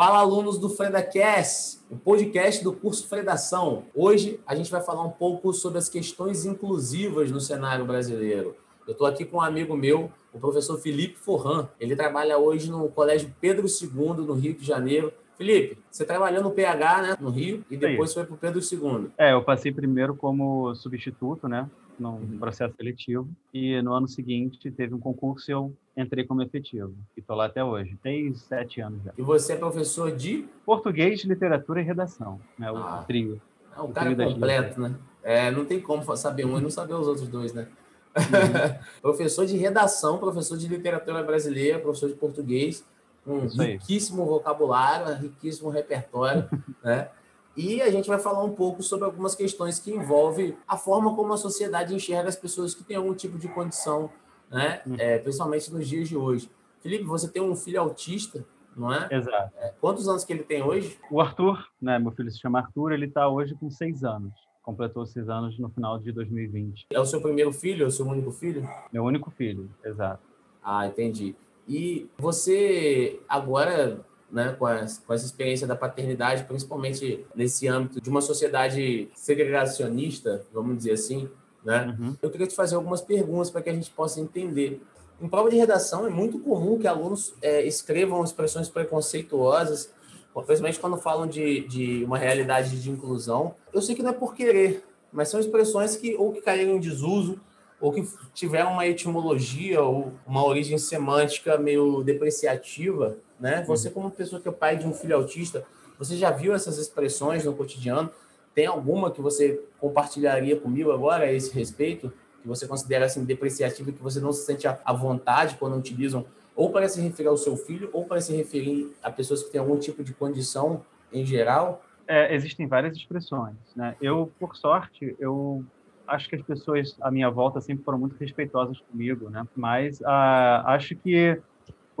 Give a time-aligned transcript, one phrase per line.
[0.00, 3.84] Fala, alunos do FredaCast, o podcast do curso Fredação.
[3.94, 8.56] Hoje a gente vai falar um pouco sobre as questões inclusivas no cenário brasileiro.
[8.86, 11.68] Eu estou aqui com um amigo meu, o professor Felipe Forran.
[11.78, 15.12] Ele trabalha hoje no Colégio Pedro II, no Rio de Janeiro.
[15.36, 19.10] Felipe, você trabalhou no PH, né, no Rio, e depois foi para o Pedro II.
[19.18, 21.68] É, eu passei primeiro como substituto, né,
[22.00, 26.94] num processo seletivo, e no ano seguinte teve um concurso e eu entrei como efetivo.
[27.16, 27.96] E estou lá até hoje.
[28.02, 29.12] Tem sete anos já.
[29.16, 30.48] E você é professor de?
[30.64, 32.40] Português, literatura e redação.
[32.58, 32.70] Né?
[32.72, 33.40] O ah, trio.
[33.76, 34.94] É um cara completo, né?
[35.22, 37.68] É, não tem como saber um e não saber os outros dois, né?
[38.16, 38.78] Uhum.
[39.02, 42.84] professor de redação, professor de literatura brasileira, professor de português,
[43.26, 46.48] um riquíssimo vocabulário, riquíssimo repertório,
[46.82, 47.08] né?
[47.56, 51.32] E a gente vai falar um pouco sobre algumas questões que envolvem a forma como
[51.32, 54.10] a sociedade enxerga as pessoas que têm algum tipo de condição
[54.50, 54.82] né?
[54.84, 54.96] Uhum.
[54.98, 56.50] É, principalmente nos dias de hoje.
[56.80, 58.44] Felipe, você tem um filho autista,
[58.76, 59.08] não é?
[59.10, 59.52] Exato.
[59.58, 60.98] É, quantos anos que ele tem hoje?
[61.10, 61.98] O Arthur, né?
[61.98, 64.32] Meu filho se chama Arthur, ele está hoje com seis anos.
[64.62, 66.86] Completou seis anos no final de 2020.
[66.90, 67.84] É o seu primeiro filho?
[67.84, 68.68] É o seu único filho?
[68.92, 70.22] Meu único filho, exato.
[70.62, 71.34] Ah, entendi.
[71.68, 78.08] E você agora, né, com, essa, com essa experiência da paternidade, principalmente nesse âmbito de
[78.08, 81.28] uma sociedade segregacionista, vamos dizer assim,
[81.64, 81.96] né?
[81.98, 82.16] Uhum.
[82.22, 84.80] Eu queria te fazer algumas perguntas para que a gente possa entender.
[85.20, 89.92] Em prova de redação, é muito comum que alunos é, escrevam expressões preconceituosas,
[90.32, 93.54] principalmente quando falam de, de uma realidade de inclusão.
[93.72, 96.80] Eu sei que não é por querer, mas são expressões que ou que caíram em
[96.80, 97.38] desuso,
[97.80, 103.64] ou que tiveram uma etimologia ou uma origem semântica meio depreciativa, né?
[103.66, 103.94] Você, uhum.
[103.94, 105.64] como pessoa que é pai de um filho autista,
[105.98, 108.10] você já viu essas expressões no cotidiano?
[108.54, 112.12] Tem alguma que você compartilharia comigo agora a esse respeito?
[112.42, 116.24] Que você considera assim depreciativa, que você não se sente à vontade quando utilizam,
[116.54, 119.60] ou para se referir ao seu filho, ou para se referir a pessoas que têm
[119.60, 121.82] algum tipo de condição em geral?
[122.06, 123.94] É, existem várias expressões, né?
[124.00, 125.64] Eu, por sorte, eu
[126.08, 129.46] acho que as pessoas à minha volta sempre foram muito respeitosas comigo, né?
[129.54, 131.40] Mas ah, acho que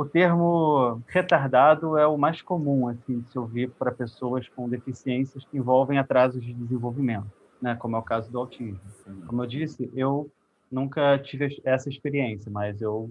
[0.00, 5.44] o termo retardado é o mais comum assim de se ouvir para pessoas com deficiências
[5.44, 7.30] que envolvem atrasos de desenvolvimento,
[7.60, 8.80] né, como é o caso do autismo.
[9.26, 10.30] Como eu disse, eu
[10.72, 13.10] nunca tive essa experiência, mas eu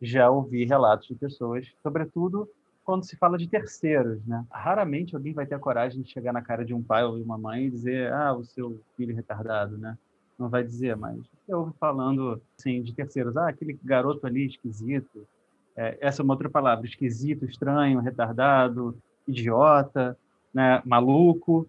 [0.00, 2.48] já ouvi relatos de pessoas, sobretudo
[2.86, 4.42] quando se fala de terceiros, né?
[4.50, 7.22] Raramente alguém vai ter a coragem de chegar na cara de um pai ou de
[7.22, 9.98] uma mãe e dizer, ah, o seu filho é retardado, né?
[10.38, 15.28] Não vai dizer, mas eu ouvo falando assim de terceiros, ah, aquele garoto ali esquisito,
[15.76, 20.16] é, essa é uma outra palavra, esquisito, estranho, retardado, idiota,
[20.52, 21.68] né, maluco,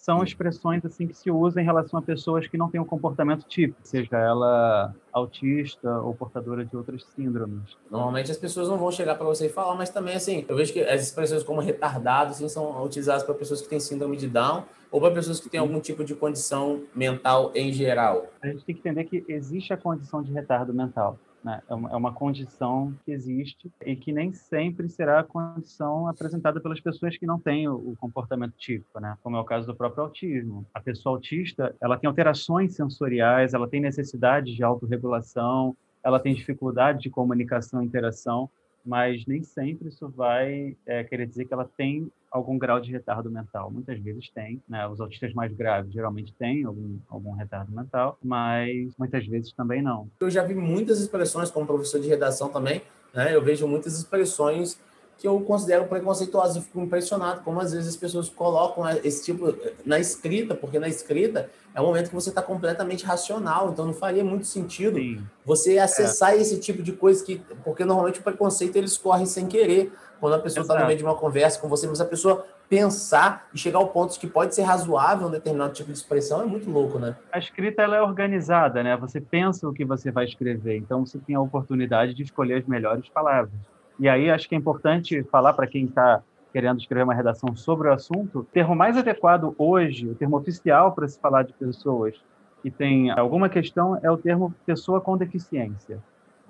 [0.00, 3.44] são expressões assim que se usam em relação a pessoas que não têm um comportamento
[3.46, 7.76] típico, seja ela autista ou portadora de outras síndromes.
[7.90, 10.72] Normalmente as pessoas não vão chegar para você e falar, mas também assim, eu vejo
[10.72, 14.64] que as expressões como retardado assim, são utilizadas para pessoas que têm síndrome de Down
[14.90, 18.26] ou para pessoas que têm algum tipo de condição mental em geral.
[18.42, 21.18] A gente tem que entender que existe a condição de retardo mental.
[21.44, 21.60] Né?
[21.68, 26.60] É, uma, é uma condição que existe e que nem sempre será a condição apresentada
[26.60, 29.16] pelas pessoas que não têm o comportamento típico, né?
[29.22, 30.64] como é o caso do próprio autismo.
[30.72, 37.00] A pessoa autista ela tem alterações sensoriais, ela tem necessidade de autorregulação, ela tem dificuldade
[37.00, 38.50] de comunicação e interação,
[38.84, 43.30] mas nem sempre isso vai é, querer dizer que ela tem algum grau de retardo
[43.30, 43.70] mental.
[43.70, 44.86] Muitas vezes tem, né?
[44.88, 50.08] Os autistas mais graves geralmente têm algum, algum retardo mental, mas muitas vezes também não.
[50.18, 52.82] Eu já vi muitas expressões, como professor de redação também,
[53.12, 53.34] né?
[53.34, 54.80] Eu vejo muitas expressões
[55.18, 56.56] que eu considero preconceituosas.
[56.56, 60.88] Eu fico impressionado como às vezes as pessoas colocam esse tipo na escrita, porque na
[60.88, 65.22] escrita é um momento que você está completamente racional, então não faria muito sentido Sim.
[65.44, 66.36] você acessar é.
[66.36, 70.38] esse tipo de coisa que, porque normalmente o preconceito eles correm sem querer quando a
[70.38, 73.78] pessoa está no meio de uma conversa com você, mas a pessoa pensar e chegar
[73.78, 77.16] ao ponto que pode ser razoável um determinado tipo de expressão é muito louco, né?
[77.30, 78.96] A escrita ela é organizada, né?
[78.96, 82.66] Você pensa o que você vai escrever, então você tem a oportunidade de escolher as
[82.66, 83.52] melhores palavras.
[83.98, 86.22] E aí acho que é importante falar para quem está
[86.52, 90.92] querendo escrever uma redação sobre o assunto, o termo mais adequado hoje, o termo oficial
[90.92, 92.14] para se falar de pessoas
[92.62, 95.98] que têm alguma questão é o termo pessoa com deficiência.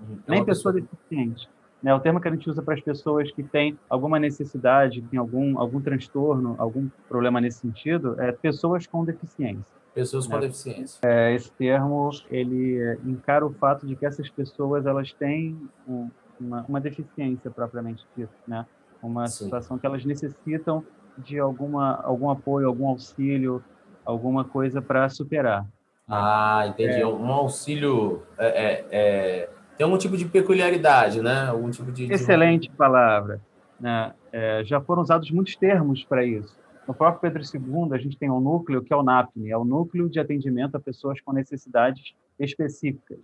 [0.03, 1.49] Então, Nem pessoa, pessoa deficiente.
[1.83, 1.94] Né?
[1.94, 5.19] O termo que a gente usa para as pessoas que têm alguma necessidade, que têm
[5.19, 9.83] algum, algum transtorno, algum problema nesse sentido, é pessoas com deficiência.
[9.95, 10.41] Pessoas com né?
[10.41, 11.00] deficiência.
[11.03, 15.56] É, esse termo ele encara o fato de que essas pessoas elas têm
[15.87, 16.09] um,
[16.47, 18.67] uma, uma, deficiência propriamente dita, né?
[19.03, 19.44] Uma Sim.
[19.44, 20.85] situação que elas necessitam
[21.19, 23.62] de alguma algum apoio, algum auxílio,
[24.05, 25.62] alguma coisa para superar.
[25.62, 25.69] Né?
[26.09, 27.00] Ah, entendi.
[27.00, 31.49] É, um auxílio é, é, é tem algum tipo de peculiaridade, né?
[31.49, 32.12] Algum tipo de.
[32.12, 32.77] Excelente de...
[32.77, 33.41] palavra.
[33.81, 34.12] né?
[34.33, 36.56] É, já foram usados muitos termos para isso.
[36.87, 39.65] No próprio Pedro II, a gente tem um núcleo que é o NAPNE, é o
[39.65, 43.19] Núcleo de Atendimento a Pessoas com Necessidades Específicas.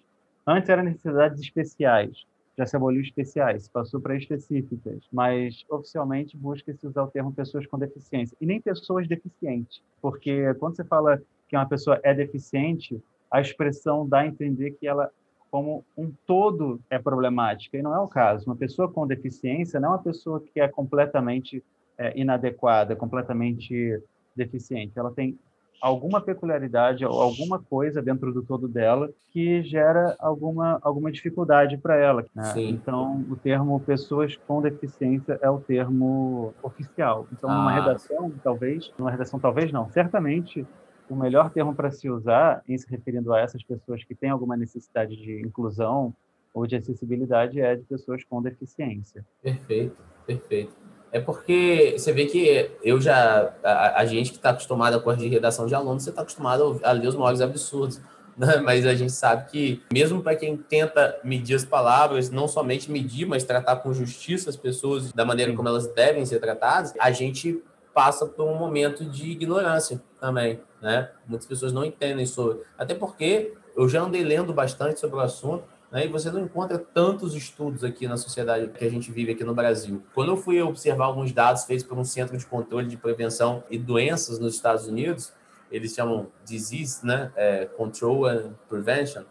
[0.46, 2.24] Antes eram necessidades especiais,
[2.58, 7.78] já se aboliu especiais, passou para específicas, mas oficialmente busca-se usar o termo pessoas com
[7.78, 13.00] deficiência, e nem pessoas deficientes, porque quando você fala que uma pessoa é deficiente,
[13.30, 15.10] a expressão dá a entender que ela
[15.50, 18.44] como um todo é problemática, e não é o caso.
[18.46, 21.64] Uma pessoa com deficiência não é uma pessoa que é completamente
[21.96, 23.98] é, inadequada, completamente
[24.36, 24.98] deficiente.
[24.98, 25.38] Ela tem
[25.80, 31.96] alguma peculiaridade ou alguma coisa dentro do todo dela que gera alguma alguma dificuldade para
[31.96, 32.24] ela.
[32.34, 32.52] Né?
[32.56, 37.26] Então, o termo pessoas com deficiência é o termo oficial.
[37.32, 37.54] Então, ah.
[37.54, 40.66] numa redação, talvez, numa redação talvez não, certamente
[41.08, 44.56] o melhor termo para se usar em se referindo a essas pessoas que têm alguma
[44.56, 46.14] necessidade de inclusão
[46.52, 49.24] ou de acessibilidade é de pessoas com deficiência.
[49.42, 49.96] Perfeito,
[50.26, 50.87] perfeito.
[51.10, 53.52] É porque você vê que eu já.
[53.62, 56.92] A, a gente que está acostumado a corrigir redação de alunos, você está acostumado a
[56.92, 58.00] ler os maiores absurdos.
[58.38, 58.58] Né?
[58.58, 63.26] Mas a gente sabe que, mesmo para quem tenta medir as palavras, não somente medir,
[63.26, 67.60] mas tratar com justiça as pessoas da maneira como elas devem ser tratadas, a gente
[67.92, 71.10] passa por um momento de ignorância também, né?
[71.26, 72.62] Muitas pessoas não entendem sobre.
[72.78, 76.04] Até porque eu já andei lendo bastante sobre o assunto né?
[76.04, 79.54] E você não encontra tantos estudos aqui na sociedade que a gente vive aqui no
[79.54, 80.02] Brasil.
[80.14, 83.78] Quando eu fui observar alguns dados feitos por um centro de controle de prevenção e
[83.78, 85.32] doenças nos Estados Unidos,
[85.70, 87.32] eles chamam Disease né?
[87.36, 89.24] É, Control and Prevention,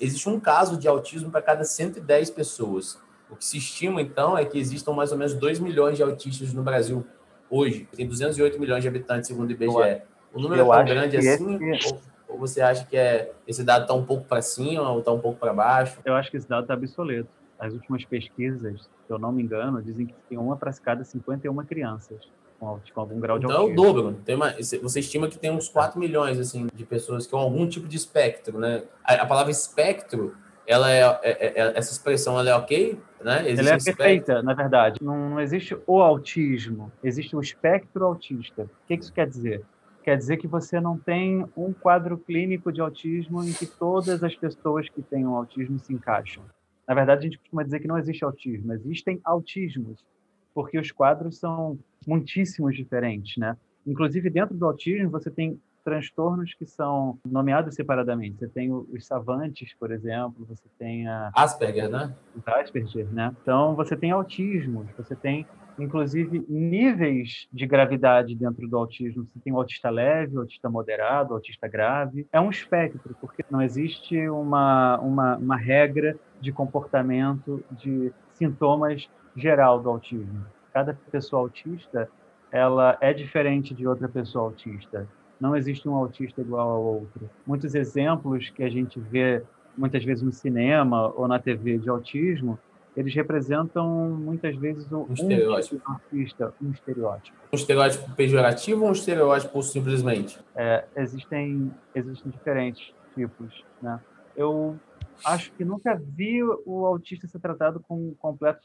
[0.00, 2.98] existe um caso de autismo para cada 110 pessoas.
[3.30, 6.52] O que se estima, então, é que existam mais ou menos 2 milhões de autistas
[6.52, 7.04] no Brasil
[7.50, 7.88] hoje.
[7.94, 10.02] Tem 208 milhões de habitantes, segundo o IBGE.
[10.32, 11.72] O número eu é tão grande assim?
[11.72, 11.92] Esse...
[11.92, 12.00] Ou
[12.38, 15.38] você acha que é, esse dado está um pouco para cima ou está um pouco
[15.38, 15.98] para baixo?
[16.04, 17.28] Eu acho que esse dado está obsoleto.
[17.58, 21.56] As últimas pesquisas, se eu não me engano, dizem que tem uma para cada 51
[21.64, 22.20] crianças
[22.58, 23.72] com, algum grau de então autismo.
[23.72, 24.20] Então é o dobro.
[24.24, 27.86] Tem uma, você estima que tem uns 4 milhões assim, de pessoas com algum tipo
[27.86, 28.84] de espectro, né?
[29.04, 30.34] A, a palavra espectro,
[30.66, 32.98] ela é, é, é, é essa expressão ela é ok?
[33.22, 33.50] Né?
[33.50, 34.98] Existe ela é um perfeita, na verdade.
[35.02, 38.62] Não, não existe o autismo, existe o espectro autista.
[38.62, 39.64] O que isso quer dizer?
[40.06, 44.36] Quer dizer que você não tem um quadro clínico de autismo em que todas as
[44.36, 46.44] pessoas que têm um autismo se encaixam.
[46.86, 50.06] Na verdade, a gente costuma dizer que não existe autismo, existem autismos,
[50.54, 51.76] porque os quadros são
[52.06, 53.56] muitíssimos diferentes, né?
[53.84, 58.38] Inclusive, dentro do autismo, você tem transtornos que são nomeados separadamente.
[58.38, 61.32] Você tem os savantes, por exemplo, você tem a...
[61.34, 62.14] Asperger, né?
[62.46, 63.34] Asperger, né?
[63.42, 65.44] Então, você tem autismos, você tem
[65.78, 69.24] inclusive níveis de gravidade dentro do autismo.
[69.24, 72.26] Você tem o autista leve, o autista moderado, o autista grave.
[72.32, 79.80] É um espectro, porque não existe uma, uma, uma regra de comportamento, de sintomas geral
[79.80, 80.44] do autismo.
[80.72, 82.08] Cada pessoa autista
[82.50, 85.06] ela é diferente de outra pessoa autista.
[85.40, 87.28] Não existe um autista igual ao outro.
[87.46, 89.42] Muitos exemplos que a gente vê
[89.76, 92.58] muitas vezes no cinema ou na TV de autismo
[92.96, 95.82] eles representam muitas vezes um, um estereótipo.
[95.86, 97.36] Um artista, um estereótipo.
[97.52, 100.38] Um estereótipo pejorativo ou um estereótipo simplesmente?
[100.54, 103.62] É, existem, existem diferentes tipos.
[103.82, 104.00] Né?
[104.34, 104.78] Eu
[105.24, 108.60] acho que nunca vi o autista ser tratado com completo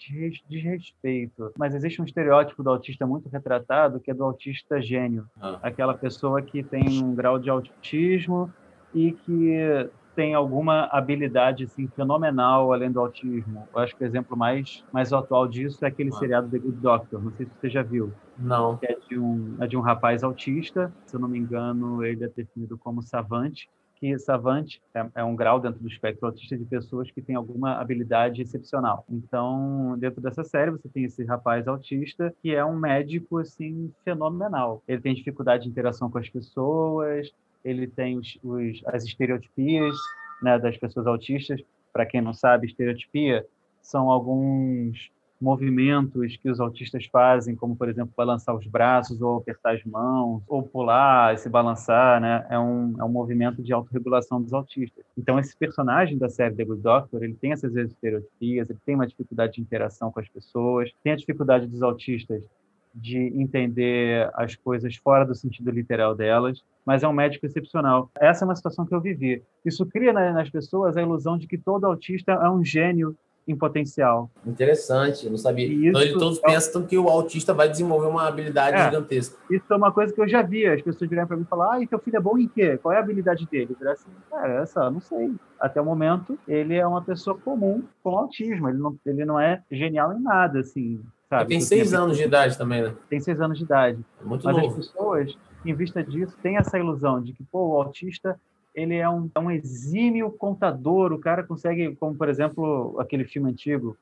[0.49, 5.27] desrespeito, mas existe um estereótipo do autista muito retratado, que é do autista gênio.
[5.41, 5.59] Ah.
[5.61, 8.51] Aquela pessoa que tem um grau de autismo
[8.93, 13.67] e que tem alguma habilidade assim, fenomenal além do autismo.
[13.73, 16.17] Eu acho que o exemplo mais, mais atual disso é aquele ah.
[16.17, 17.23] seriado The Good Doctor.
[17.23, 18.11] Não sei se você já viu.
[18.37, 18.79] Não.
[18.81, 22.27] é de um, é de um rapaz autista, se eu não me engano, ele é
[22.27, 23.69] definido como savante,
[24.01, 27.75] que savante é, é, um grau dentro do espectro autista de pessoas que têm alguma
[27.75, 29.05] habilidade excepcional.
[29.07, 34.81] Então, dentro dessa série, você tem esse rapaz autista que é um médico assim fenomenal.
[34.87, 37.31] Ele tem dificuldade de interação com as pessoas,
[37.63, 39.95] ele tem os, os, as estereotipias
[40.41, 41.61] né, das pessoas autistas.
[41.93, 43.45] Para quem não sabe, estereotipia
[43.81, 49.73] são alguns movimentos que os autistas fazem, como, por exemplo, balançar os braços ou apertar
[49.73, 52.45] as mãos, ou pular, se balançar, né?
[52.49, 55.03] É um, é um movimento de autorregulação dos autistas.
[55.17, 59.07] Então, esse personagem da série The Good Doctor, ele tem essas estereotipias, ele tem uma
[59.07, 62.43] dificuldade de interação com as pessoas, tem a dificuldade dos autistas
[62.93, 68.09] de entender as coisas fora do sentido literal delas, mas é um médico excepcional.
[68.19, 69.43] Essa é uma situação que eu vivi.
[69.65, 73.15] Isso cria nas pessoas a ilusão de que todo autista é um gênio
[73.47, 74.29] em potencial.
[74.45, 75.65] Interessante, eu não sabia.
[75.65, 76.47] Isso então, todos é...
[76.47, 79.37] pensam que o autista vai desenvolver uma habilidade é, gigantesca.
[79.49, 80.65] Isso é uma coisa que eu já vi.
[80.65, 82.77] As pessoas viraram para mim e falaram: ah, teu filho é bom em quê?
[82.77, 83.75] Qual é a habilidade dele?
[83.79, 85.33] Eu assim, cara, essa, não sei.
[85.59, 88.69] Até o momento, ele é uma pessoa comum com autismo.
[88.69, 91.47] Ele não, ele não é genial em nada, assim sabe?
[91.47, 92.93] Tem seis anos de idade também, né?
[93.09, 94.03] Tem seis anos de idade.
[94.21, 94.67] É muito Mas novo.
[94.67, 98.37] as pessoas, em vista disso, têm essa ilusão de que, pô, o autista
[98.75, 103.49] ele é um, é um exímio contador, o cara consegue, como por exemplo, aquele filme
[103.49, 103.97] antigo,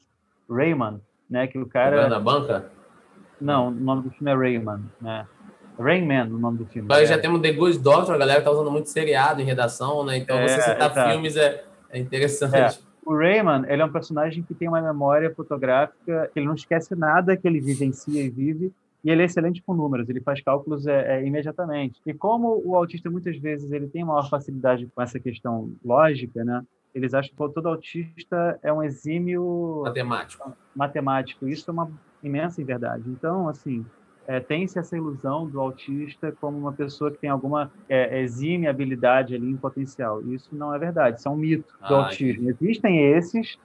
[0.50, 1.98] Rayman, né, que o cara...
[1.98, 2.72] Jogando na banca?
[3.40, 5.28] Não, o nome do filme é Rayman, né?
[5.80, 6.88] Rain Man, o nome do filme.
[6.88, 7.06] Agora é.
[7.06, 10.18] já temos The Good Doctor, a galera tá usando muito seriado em redação, né?
[10.18, 11.10] Então É, você citar exato.
[11.10, 12.82] filmes é, é interessante.
[13.10, 16.96] O Rayman, ele é um personagem que tem uma memória fotográfica, que ele não esquece
[16.96, 18.72] nada que ele vivencia e vive,
[19.04, 22.00] e ele é excelente com números, ele faz cálculos é, é, imediatamente.
[22.06, 26.64] E como o autista muitas vezes ele tem maior facilidade com essa questão lógica, né?
[26.94, 30.54] Eles acham que todo autista é um exímio Matemático.
[30.76, 31.48] matemático.
[31.48, 33.06] Isso é uma imensa verdade.
[33.08, 33.84] Então, assim,
[34.30, 39.34] é, tem-se essa ilusão do autista como uma pessoa que tem alguma é, exime habilidade
[39.34, 40.22] ali em potencial.
[40.22, 42.48] Isso não é verdade, isso é um mito do Ah, autismo.
[42.48, 43.58] Existem esses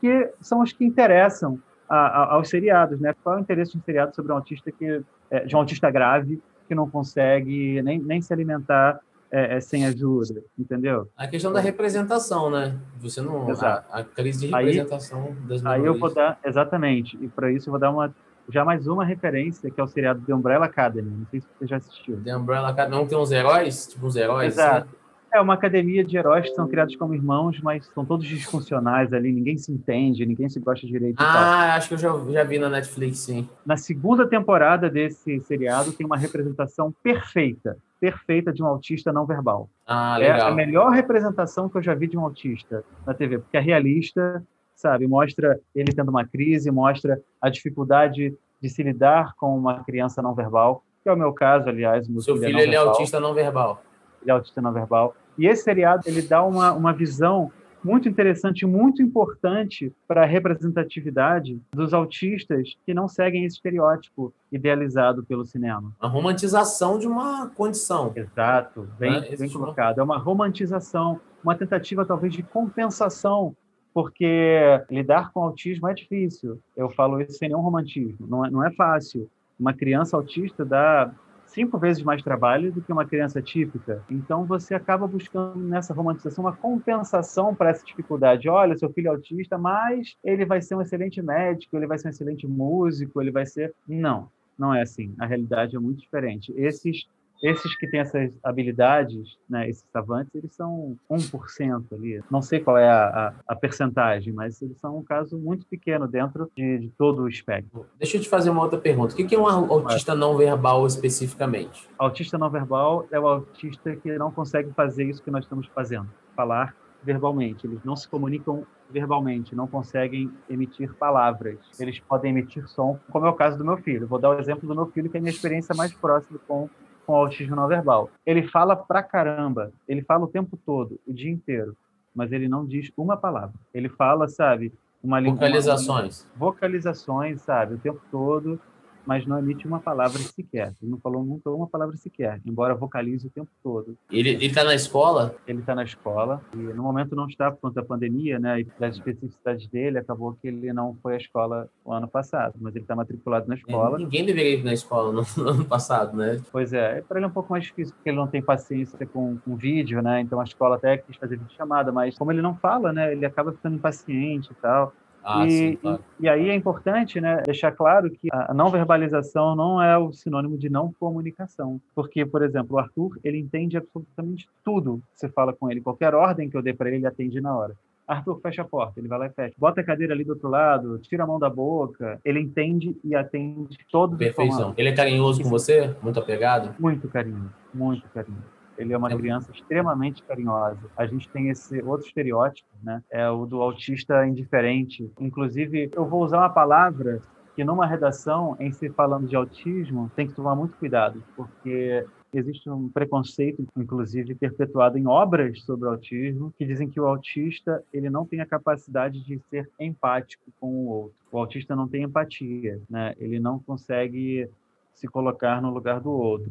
[0.00, 3.14] que são os que interessam a, a, aos seriados, né?
[3.22, 5.90] Qual é o interesse de um seriado sobre um autista que é, de um autista
[5.90, 8.98] grave que não consegue nem, nem se alimentar
[9.30, 11.08] é, é, sem ajuda, entendeu?
[11.16, 12.74] A questão da representação, né?
[13.00, 13.48] Você não.
[13.48, 13.86] A, Exato.
[13.92, 16.00] a crise de Aí- representação das Aí eu minorias.
[16.00, 18.14] vou dar exatamente e para isso eu vou dar uma
[18.50, 21.10] já mais uma referência que é o seriado The Umbrella Academy.
[21.10, 22.20] Não sei se você já assistiu.
[22.22, 23.86] The Umbrella Academy não tem uns heróis?
[23.86, 24.54] Tipo uns heróis?
[24.54, 24.86] Exato.
[24.88, 24.96] assim?
[25.34, 29.30] É uma academia de heróis que são criados como irmãos, mas são todos disfuncionais ali,
[29.32, 31.16] ninguém se entende, ninguém se gosta direito.
[31.20, 33.46] Ah, acho que eu já, já vi na Netflix, sim.
[33.66, 39.68] Na segunda temporada desse seriado tem uma representação perfeita, perfeita de um autista não verbal.
[39.86, 40.54] Ah, É a legal.
[40.54, 44.42] melhor representação que eu já vi de um autista na TV, porque é realista,
[44.76, 45.06] sabe?
[45.08, 50.34] Mostra ele tendo uma crise, mostra a dificuldade de se lidar com uma criança não
[50.34, 52.06] verbal, que é o meu caso, aliás.
[52.08, 53.82] Meu Seu filho, filho é, ele é autista não verbal.
[54.22, 55.14] ele é autista não verbal.
[55.38, 57.50] E esse seriado ele dá uma, uma visão
[57.84, 65.22] muito interessante, muito importante para a representatividade dos autistas que não seguem esse estereótipo idealizado
[65.24, 65.92] pelo cinema.
[66.00, 68.12] A romantização de uma condição.
[68.16, 70.00] Exato, bem, É, bem uma- colocado.
[70.00, 73.54] É uma romantização, uma tentativa talvez de compensação,
[73.96, 74.60] porque
[74.90, 76.60] lidar com autismo é difícil.
[76.76, 78.26] Eu falo isso sem nenhum romantismo.
[78.28, 79.26] Não é, não é fácil.
[79.58, 81.10] Uma criança autista dá
[81.46, 84.04] cinco vezes mais trabalho do que uma criança típica.
[84.10, 88.50] Então você acaba buscando nessa romantização uma compensação para essa dificuldade.
[88.50, 92.08] Olha, seu filho é autista, mas ele vai ser um excelente médico, ele vai ser
[92.08, 93.74] um excelente músico, ele vai ser.
[93.88, 95.14] Não, não é assim.
[95.18, 96.52] A realidade é muito diferente.
[96.54, 97.08] Esses
[97.42, 102.22] esses que têm essas habilidades, né, esses savantes, eles são 1% ali.
[102.30, 106.06] Não sei qual é a, a, a percentagem, mas eles são um caso muito pequeno
[106.08, 107.86] dentro de, de todo o espectro.
[107.98, 109.14] Deixa eu te fazer uma outra pergunta.
[109.14, 111.88] O que é um autista não verbal especificamente?
[111.98, 116.08] Autista não verbal é o autista que não consegue fazer isso que nós estamos fazendo,
[116.34, 117.66] falar verbalmente.
[117.66, 121.58] Eles não se comunicam verbalmente, não conseguem emitir palavras.
[121.78, 124.06] Eles podem emitir som, como é o caso do meu filho.
[124.06, 126.68] Vou dar o exemplo do meu filho, que é a minha experiência mais próxima com
[127.06, 128.10] com autismo não verbal.
[128.26, 131.76] Ele fala pra caramba, ele fala o tempo todo, o dia inteiro,
[132.14, 133.54] mas ele não diz uma palavra.
[133.72, 134.72] Ele fala, sabe,
[135.02, 136.26] uma língua Vocalizações.
[136.36, 138.60] vocalizações, sabe, o tempo todo,
[139.06, 140.72] mas não emite uma palavra sequer.
[140.82, 143.96] Ele não falou nunca uma palavra sequer, embora vocalize o tempo todo.
[144.10, 145.34] Ele, ele tá na escola?
[145.46, 148.64] Ele está na escola e no momento não está por conta da pandemia, né, e
[148.78, 152.84] das especificidades dele, acabou que ele não foi à escola o ano passado, mas ele
[152.84, 153.98] está matriculado na escola.
[153.98, 156.40] Ninguém deveria ir na escola no, no ano passado, né?
[156.50, 159.36] Pois é, para ele é um pouco mais difícil, porque ele não tem paciência com,
[159.38, 160.20] com vídeo, né?
[160.20, 163.12] Então a escola até quis fazer videochamada, mas como ele não fala, né?
[163.12, 164.92] Ele acaba ficando impaciente e tal.
[165.28, 166.04] Ah, e, sim, claro.
[166.20, 170.12] e, e aí é importante, né, deixar claro que a não verbalização não é o
[170.12, 175.28] sinônimo de não comunicação, porque, por exemplo, o Arthur ele entende absolutamente tudo que você
[175.28, 177.74] fala com ele, qualquer ordem que eu dê para ele, ele atende na hora.
[178.06, 179.54] Arthur, fecha a porta, ele vai lá e fecha.
[179.58, 182.20] Bota a cadeira ali do outro lado, tira a mão da boca.
[182.24, 184.56] Ele entende e atende todos os Perfeição.
[184.56, 184.78] comandos.
[184.78, 185.92] Ele é carinhoso com você?
[186.00, 186.72] Muito apegado?
[186.78, 188.44] Muito carinho, muito carinho.
[188.78, 189.16] Ele é uma É.
[189.16, 190.90] criança extremamente carinhosa.
[190.96, 193.02] A gente tem esse outro estereótipo, né?
[193.10, 195.10] É o do autista indiferente.
[195.20, 197.20] Inclusive, eu vou usar uma palavra
[197.54, 202.68] que numa redação, em se falando de autismo, tem que tomar muito cuidado, porque existe
[202.68, 208.26] um preconceito, inclusive perpetuado em obras sobre autismo, que dizem que o autista ele não
[208.26, 211.16] tem a capacidade de ser empático com o outro.
[211.32, 213.14] O autista não tem empatia, né?
[213.16, 214.50] Ele não consegue
[214.92, 216.50] se colocar no lugar do outro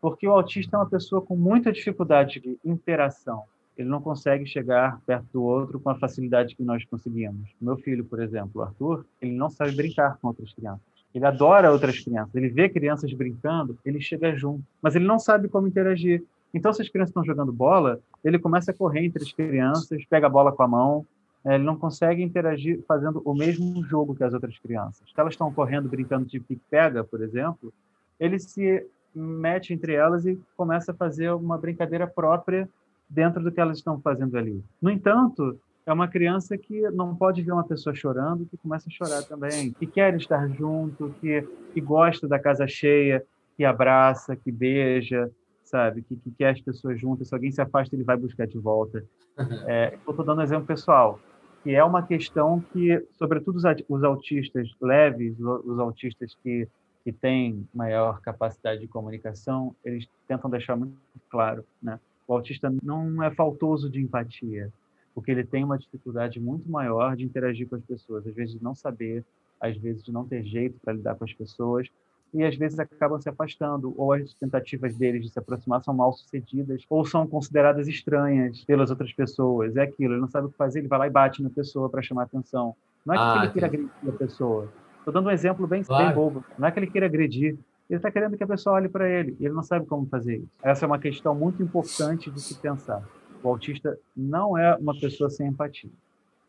[0.00, 3.44] porque o autista é uma pessoa com muita dificuldade de interação.
[3.76, 7.48] Ele não consegue chegar perto do outro com a facilidade que nós conseguimos.
[7.60, 10.82] Meu filho, por exemplo, o Arthur, ele não sabe brincar com outras crianças.
[11.14, 12.34] Ele adora outras crianças.
[12.34, 16.22] Ele vê crianças brincando, ele chega junto, mas ele não sabe como interagir.
[16.52, 20.26] Então, se as crianças estão jogando bola, ele começa a correr entre as crianças, pega
[20.26, 21.06] a bola com a mão,
[21.44, 25.08] né, ele não consegue interagir fazendo o mesmo jogo que as outras crianças.
[25.08, 27.72] Se elas estão correndo, brincando de pique-pega, por exemplo,
[28.18, 32.68] ele se mete entre elas e começa a fazer uma brincadeira própria
[33.08, 34.62] dentro do que elas estão fazendo ali.
[34.80, 38.92] No entanto, é uma criança que não pode ver uma pessoa chorando, que começa a
[38.92, 43.24] chorar também, que quer estar junto, que, que gosta da casa cheia,
[43.56, 45.30] que abraça, que beija,
[45.64, 46.02] sabe?
[46.02, 47.28] Que, que quer as pessoas juntas.
[47.28, 49.04] Se alguém se afasta, ele vai buscar de volta.
[49.66, 51.18] É, estou dando um exemplo pessoal,
[51.62, 56.68] que é uma questão que, sobretudo os autistas leves, os autistas que,
[57.04, 60.96] que têm maior capacidade de comunicação, eles tentam deixar muito
[61.28, 61.98] claro, né?
[62.26, 64.70] O autista não é faltoso de empatia,
[65.14, 68.62] porque ele tem uma dificuldade muito maior de interagir com as pessoas, às vezes de
[68.62, 69.24] não saber,
[69.60, 71.88] às vezes de não ter jeito para lidar com as pessoas,
[72.32, 76.12] e às vezes acabam se afastando, ou as tentativas deles de se aproximar são mal
[76.12, 79.76] sucedidas, ou são consideradas estranhas pelas outras pessoas.
[79.76, 81.88] É aquilo, ele não sabe o que fazer, ele vai lá e bate na pessoa
[81.88, 82.76] para chamar atenção.
[83.04, 84.72] Não é que ah, ele queira agredir a pessoa.
[85.00, 86.06] Estou dando um exemplo bem, claro.
[86.06, 86.44] bem bobo.
[86.58, 89.36] Não é que ele queira agredir, ele está querendo que a pessoa olhe para ele,
[89.40, 90.58] e ele não sabe como fazer isso.
[90.62, 93.02] Essa é uma questão muito importante de se pensar.
[93.42, 95.90] O autista não é uma pessoa sem empatia,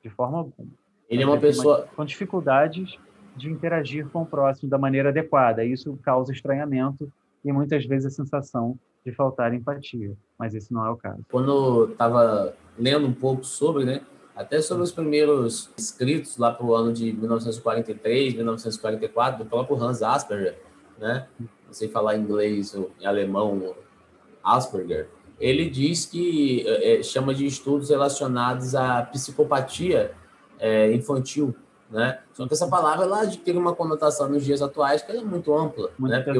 [0.03, 0.69] de forma alguma.
[1.09, 2.99] Ele é uma pessoa com dificuldades
[3.35, 5.63] de interagir com o próximo da maneira adequada.
[5.65, 7.11] Isso causa estranhamento
[7.43, 11.25] e muitas vezes a sensação de faltar empatia, mas esse não é o caso.
[11.31, 14.01] Quando estava lendo um pouco sobre, né,
[14.35, 20.01] até sobre os primeiros escritos lá para o ano de 1943, 1944, do próprio Hans
[20.01, 20.57] Asperger,
[20.97, 23.75] né, não sei falar inglês ou em alemão,
[24.43, 25.07] Asperger,
[25.39, 30.11] ele diz que é, chama de estudos relacionados à psicopatia
[30.59, 31.55] é, infantil,
[31.89, 32.19] né?
[32.33, 35.89] Só que essa palavra ela tem uma conotação nos dias atuais que é muito ampla,
[35.97, 36.21] muito né?
[36.21, 36.39] Porque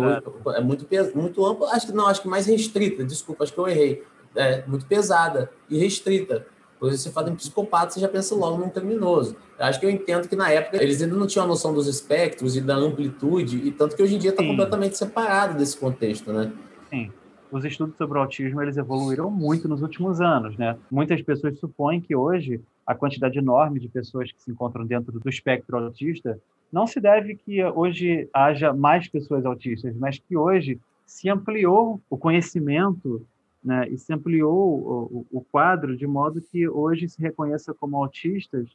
[0.55, 3.03] é muito muito ampla, acho que não, acho que mais restrita.
[3.03, 4.03] Desculpa, acho que eu errei.
[4.36, 6.45] É muito pesada e restrita.
[6.82, 9.36] Quando você fala em psicopata, você já pensa logo num criminoso.
[9.60, 11.86] Eu acho que eu entendo que na época eles ainda não tinham a noção dos
[11.86, 16.34] espectros e da amplitude, e tanto que hoje em dia está completamente separado desse contexto,
[16.34, 16.52] né?
[16.90, 17.12] Sim
[17.52, 20.78] os estudos sobre o autismo eles evoluíram muito nos últimos anos, né?
[20.89, 25.30] Muitas pessoas supõem que hoje a quantidade enorme de pessoas que se encontram dentro do
[25.30, 26.39] espectro autista
[26.72, 32.17] não se deve que hoje haja mais pessoas autistas, mas que hoje se ampliou o
[32.17, 33.22] conhecimento
[33.63, 38.67] né, e se ampliou o, o, quadro de modo que hoje se reconheça como autistas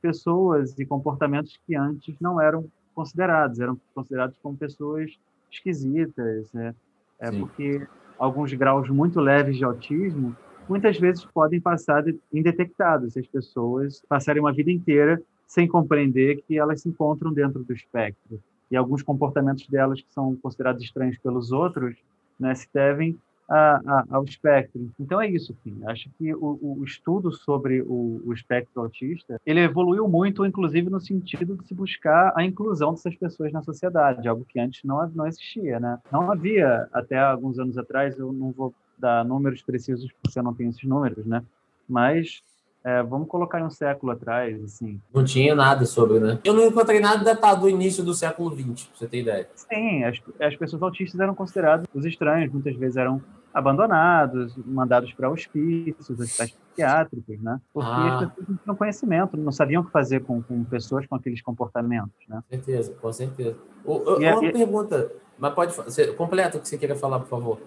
[0.00, 5.18] pessoas e comportamentos que antes não eram considerados, eram considerados como pessoas
[5.50, 6.74] esquisitas, né?
[7.18, 7.86] É porque
[8.18, 10.34] alguns graus muito leves de autismo
[10.68, 16.56] muitas vezes podem passar indetectados, se as pessoas passarem uma vida inteira sem compreender que
[16.56, 18.40] elas se encontram dentro do espectro.
[18.70, 21.96] E alguns comportamentos delas que são considerados estranhos pelos outros
[22.38, 23.18] né, se devem
[23.50, 24.88] a, a, ao espectro.
[24.98, 25.80] Então é isso, Fim.
[25.86, 31.00] Acho que o, o estudo sobre o, o, espectro autista ele evoluiu muito, inclusive no
[31.00, 35.26] sentido de se buscar a inclusão dessas pessoas na sociedade, algo que antes não, não
[35.26, 35.98] existia, né?
[36.12, 38.16] Não havia até alguns anos atrás.
[38.16, 41.42] Eu não vou dar números precisos porque eu não tenho esses números, né?
[41.88, 42.40] Mas
[42.84, 45.00] é, vamos colocar um século atrás, assim.
[45.12, 46.38] Não tinha nada sobre, né?
[46.44, 49.48] Eu não encontrei nada datado do início do século XX, pra você ter ideia.
[49.54, 53.20] Sim, as, as pessoas autistas eram consideradas os estranhos, muitas vezes eram
[53.52, 57.60] abandonados, mandados para hospícios, hospitais psiquiátricos, né?
[57.72, 58.18] Porque ah.
[58.18, 61.42] as pessoas não tinham conhecimento, não sabiam o que fazer com, com pessoas com aqueles
[61.42, 62.42] comportamentos, né?
[62.48, 63.56] Com certeza, com certeza.
[63.84, 67.28] O, o, uma é, pergunta, mas pode você, completa o que você queira falar, por
[67.28, 67.60] favor.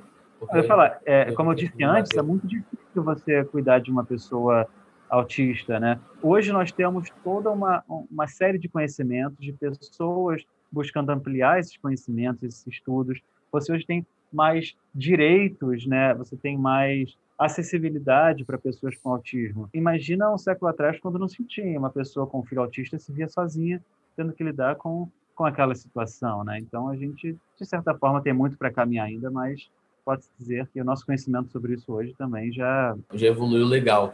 [0.52, 4.04] Eu ia falar, é, como eu disse antes, é muito difícil você cuidar de uma
[4.04, 4.68] pessoa
[5.10, 6.00] autista, né?
[6.22, 12.42] Hoje nós temos toda uma, uma série de conhecimentos de pessoas buscando ampliar esses conhecimentos,
[12.44, 13.22] esses estudos.
[13.52, 16.14] Você hoje tem mais direitos, né?
[16.16, 19.70] Você tem mais acessibilidade para pessoas com autismo.
[19.74, 23.28] Imagina um século atrás quando não se tinha uma pessoa com filho autista se via
[23.28, 23.82] sozinha
[24.16, 26.60] tendo que lidar com com aquela situação, né?
[26.60, 29.68] Então a gente de certa forma tem muito para caminhar ainda, mas
[30.06, 34.14] pode-se dizer que o nosso conhecimento sobre isso hoje também já já evoluiu legal.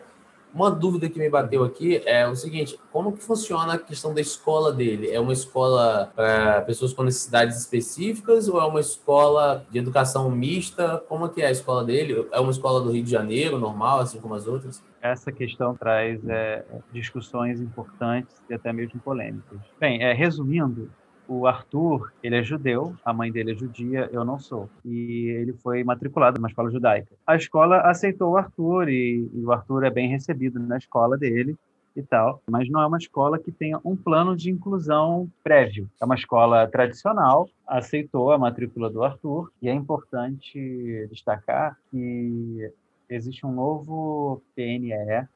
[0.54, 4.22] Uma dúvida que me bateu aqui é o seguinte: como que funciona a questão da
[4.22, 5.10] escola dele?
[5.12, 11.04] É uma escola para pessoas com necessidades específicas ou é uma escola de educação mista?
[11.08, 12.28] Como que é a escola dele?
[12.32, 14.84] É uma escola do Rio de Janeiro, normal, assim como as outras?
[15.02, 19.60] Essa questão traz é, discussões importantes e até mesmo polêmicas.
[19.80, 20.90] Bem, é, resumindo,
[21.30, 24.70] o Arthur, ele é judeu, a mãe dele é judia, eu não sou.
[24.84, 27.16] E ele foi matriculado numa escola judaica.
[27.26, 31.56] A escola aceitou o Arthur e, e o Arthur é bem recebido na escola dele
[31.96, 35.90] e tal, mas não é uma escola que tenha um plano de inclusão prévio.
[36.02, 42.72] É uma escola tradicional, aceitou a matrícula do Arthur e é importante destacar que
[43.10, 45.28] existe um novo PNE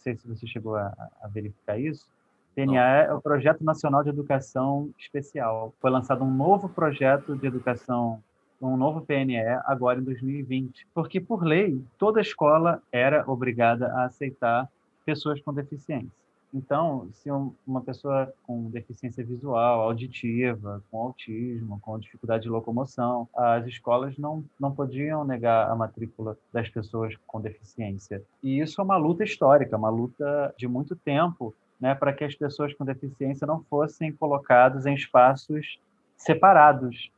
[0.00, 2.06] sei se você chegou a, a verificar isso,
[2.54, 5.72] PNAE é o Projeto Nacional de Educação Especial.
[5.80, 8.22] Foi lançado um novo projeto de educação,
[8.60, 14.68] um novo PNE agora em 2020, porque por lei toda escola era obrigada a aceitar
[15.04, 16.20] pessoas com deficiência.
[16.52, 17.30] Então, se
[17.64, 24.44] uma pessoa com deficiência visual, auditiva, com autismo, com dificuldade de locomoção, as escolas não,
[24.58, 28.22] não podiam negar a matrícula das pessoas com deficiência.
[28.42, 32.34] E isso é uma luta histórica, uma luta de muito tempo, né, para que as
[32.34, 35.80] pessoas com deficiência não fossem colocadas em espaços
[36.16, 37.10] separados.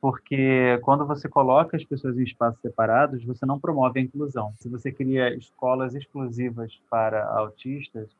[0.00, 4.52] Porque quando você coloca as pessoas em espaços separados, você não promove a inclusão.
[4.58, 8.10] Se você cria escolas exclusivas para autistas,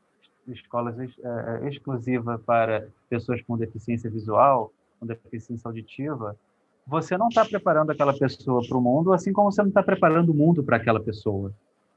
[0.46, 6.36] escolas é, exclusivas para pessoas com deficiência visual, com deficiência auditiva,
[6.86, 10.30] você não está preparando aquela pessoa para o mundo, assim como você não está preparando
[10.30, 11.52] o mundo para aquela pessoa.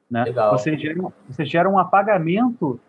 [0.10, 0.25] Né?
[0.51, 2.79] Você, gera, você gera um apagamento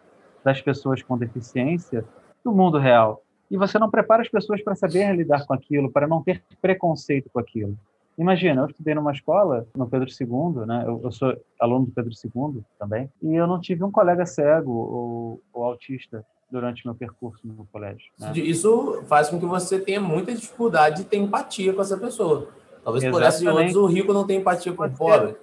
[0.46, 2.04] das pessoas com deficiência
[2.44, 3.20] do mundo real.
[3.50, 7.28] E você não prepara as pessoas para saber lidar com aquilo, para não ter preconceito
[7.32, 7.76] com aquilo.
[8.16, 10.84] Imagina, eu estudei numa escola, no Pedro II, né?
[10.86, 14.70] Eu, eu, sou aluno do Pedro II também, e eu não tive um colega cego
[14.70, 18.06] ou, ou autista durante meu percurso no colégio.
[18.16, 18.30] Né?
[18.36, 22.48] Isso faz com que você tenha muita dificuldade de ter empatia com essa pessoa.
[22.84, 25.34] Talvez por essa de outros, o rico não tem empatia com o pobre.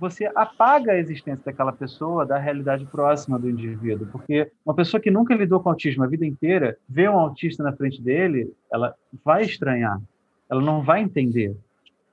[0.00, 5.10] Você apaga a existência daquela pessoa da realidade próxima do indivíduo, porque uma pessoa que
[5.10, 9.42] nunca lidou com autismo a vida inteira, vê um autista na frente dele, ela vai
[9.42, 10.00] estranhar,
[10.48, 11.54] ela não vai entender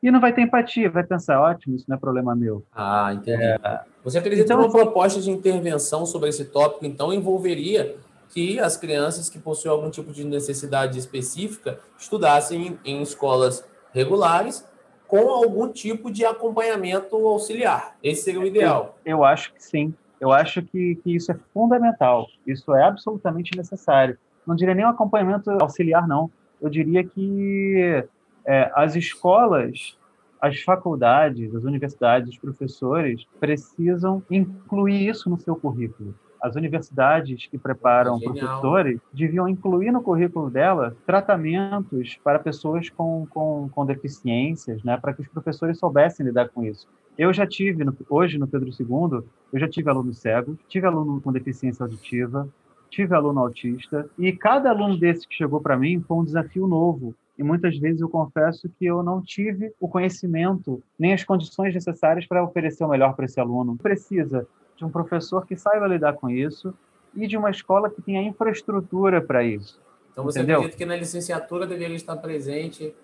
[0.02, 2.64] e não vai ter empatia, vai pensar, ótimo, isso não é problema meu.
[2.74, 3.42] Ah, entendi.
[3.42, 3.82] É...
[4.04, 7.96] Você acredita então, que uma proposta de intervenção sobre esse tópico, então, envolveria
[8.30, 14.64] que as crianças que possuem algum tipo de necessidade específica estudassem em, em escolas regulares
[15.08, 17.96] com algum tipo de acompanhamento auxiliar.
[18.04, 18.98] Esse seria o ideal.
[19.06, 19.94] Eu, eu acho que sim.
[20.20, 22.28] Eu acho que, que isso é fundamental.
[22.46, 24.18] Isso é absolutamente necessário.
[24.46, 26.30] Não diria nem um acompanhamento auxiliar, não.
[26.62, 28.04] Eu diria que
[28.46, 29.98] é, as escolas,
[30.42, 36.16] as faculdades, as universidades, os professores precisam incluir isso no seu currículo.
[36.42, 38.34] As universidades que preparam Genial.
[38.34, 45.14] professores deviam incluir no currículo dela tratamentos para pessoas com, com, com deficiências, né, para
[45.14, 46.88] que os professores soubessem lidar com isso.
[47.18, 51.32] Eu já tive, hoje no Pedro II, eu já tive aluno cego, tive aluno com
[51.32, 52.48] deficiência auditiva,
[52.90, 57.16] tive aluno autista, e cada aluno desse que chegou para mim foi um desafio novo,
[57.38, 62.26] e muitas vezes eu confesso que eu não tive o conhecimento nem as condições necessárias
[62.26, 63.78] para oferecer o melhor para esse aluno.
[63.78, 64.48] Precisa
[64.78, 66.74] de um professor que saiba lidar com isso
[67.16, 69.82] e de uma escola que tenha infraestrutura para isso.
[70.12, 70.58] Então você Entendeu?
[70.58, 72.96] acredita que na licenciatura deveria estar presente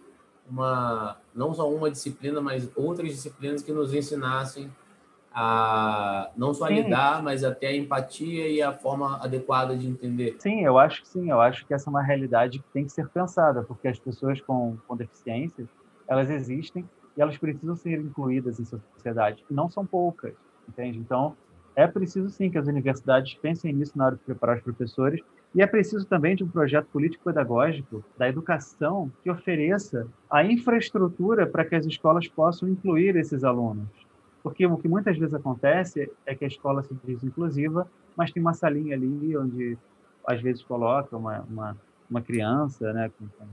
[0.50, 4.70] uma não só uma disciplina, mas outras disciplinas que nos ensinassem
[5.34, 10.36] a não só a lidar, mas até a empatia e a forma adequada de entender.
[10.40, 11.32] Sim, eu acho que sim.
[11.32, 14.40] Eu acho que essa é uma realidade que tem que ser pensada, porque as pessoas
[14.42, 15.68] com, com deficiências,
[16.08, 19.44] elas existem e elas precisam ser incluídas em sociedade.
[19.50, 20.36] E não são poucas,
[20.70, 21.00] entende?
[21.00, 21.36] Então,
[21.76, 25.22] é preciso sim que as universidades pensem nisso na hora de preparar os professores
[25.56, 31.64] e é preciso também de um projeto político-pedagógico da educação que ofereça a infraestrutura para
[31.64, 33.88] que as escolas possam incluir esses alunos.
[34.42, 38.42] Porque o que muitas vezes acontece é que a escola se diz inclusiva, mas tem
[38.42, 39.78] uma salinha ali onde
[40.28, 41.78] às vezes coloca uma, uma,
[42.10, 43.46] uma criança né, com, com,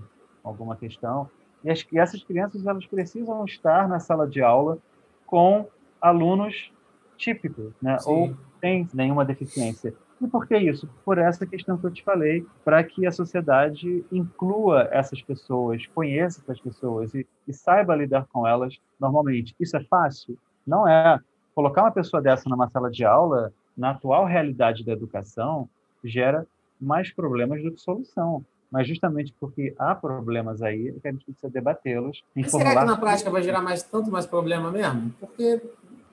[0.43, 1.29] alguma questão.
[1.63, 4.79] E, as, e essas crianças elas precisam estar na sala de aula
[5.27, 5.69] com
[6.01, 6.73] alunos
[7.21, 9.95] típicos, né, ou sem nenhuma deficiência.
[10.21, 10.89] E por que isso?
[11.05, 16.41] Por essa questão que eu te falei, para que a sociedade inclua essas pessoas, conheça
[16.41, 19.55] essas pessoas e, e saiba lidar com elas normalmente.
[19.59, 20.37] Isso é fácil?
[20.67, 21.19] Não é.
[21.55, 25.69] Colocar uma pessoa dessa numa sala de aula, na atual realidade da educação,
[26.05, 26.47] gera
[26.81, 28.45] mais problemas do que solução.
[28.71, 32.23] Mas justamente porque há problemas aí, é que a gente precisa debatê-los.
[32.47, 35.13] Será que na prática vai gerar mais, tanto mais problema mesmo?
[35.19, 35.61] Porque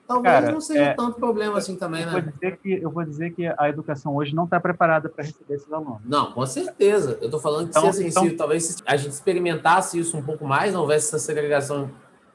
[0.08, 2.12] talvez Cara, não seja é, tanto problema assim também, eu né?
[2.12, 5.54] Vou dizer que, eu vou dizer que a educação hoje não está preparada para receber
[5.54, 6.00] esses alunos.
[6.04, 7.18] Não, com certeza.
[7.20, 10.22] Eu estou falando que então, se, assim, então, se talvez a gente experimentasse isso um
[10.22, 11.90] pouco mais, não houvesse essa segregação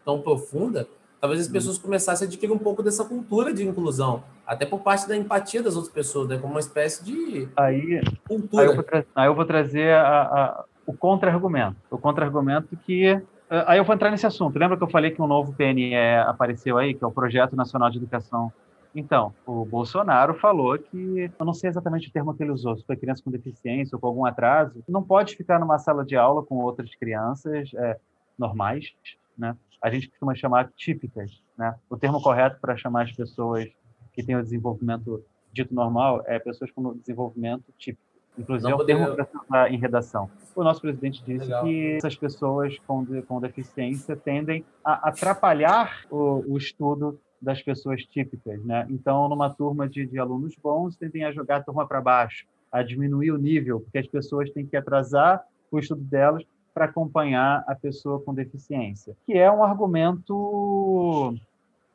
[0.05, 0.87] tão profunda,
[1.19, 1.53] talvez as uhum.
[1.53, 5.63] pessoas começassem a adquirir um pouco dessa cultura de inclusão, até por parte da empatia
[5.63, 6.37] das outras pessoas, né?
[6.37, 8.63] como uma espécie de aí, cultura.
[8.63, 11.77] Aí eu vou, aí eu vou trazer a, a, o contra-argumento.
[11.89, 13.19] O contra-argumento que.
[13.53, 14.57] Eh, aí eu vou entrar nesse assunto.
[14.57, 17.89] Lembra que eu falei que um novo PNE apareceu aí, que é o Projeto Nacional
[17.89, 18.51] de Educação
[18.95, 22.85] então, o Bolsonaro falou que, eu não sei exatamente o termo que ele usou, se
[22.85, 26.43] foi criança com deficiência ou com algum atraso, não pode ficar numa sala de aula
[26.43, 27.99] com outras crianças é,
[28.37, 28.93] normais,
[29.35, 29.57] né?
[29.81, 31.41] a gente costuma chamar típicas.
[31.57, 31.75] Né?
[31.89, 33.67] O termo correto para chamar as pessoas
[34.13, 38.02] que têm o desenvolvimento dito normal é pessoas com desenvolvimento típico.
[38.37, 39.15] Inclusive, é um termo
[39.47, 40.29] para em redação.
[40.55, 41.63] O nosso presidente disse Legal.
[41.63, 48.03] que essas pessoas com, de, com deficiência tendem a atrapalhar o, o estudo das pessoas
[48.03, 48.87] típicas, né?
[48.89, 52.81] Então, numa turma de, de alunos bons, tendem a jogar a turma para baixo, a
[52.81, 56.43] diminuir o nível, porque as pessoas têm que atrasar o estudo delas
[56.73, 61.35] para acompanhar a pessoa com deficiência, que é um argumento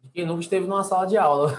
[0.05, 1.53] de quem nunca esteve numa sala de aula.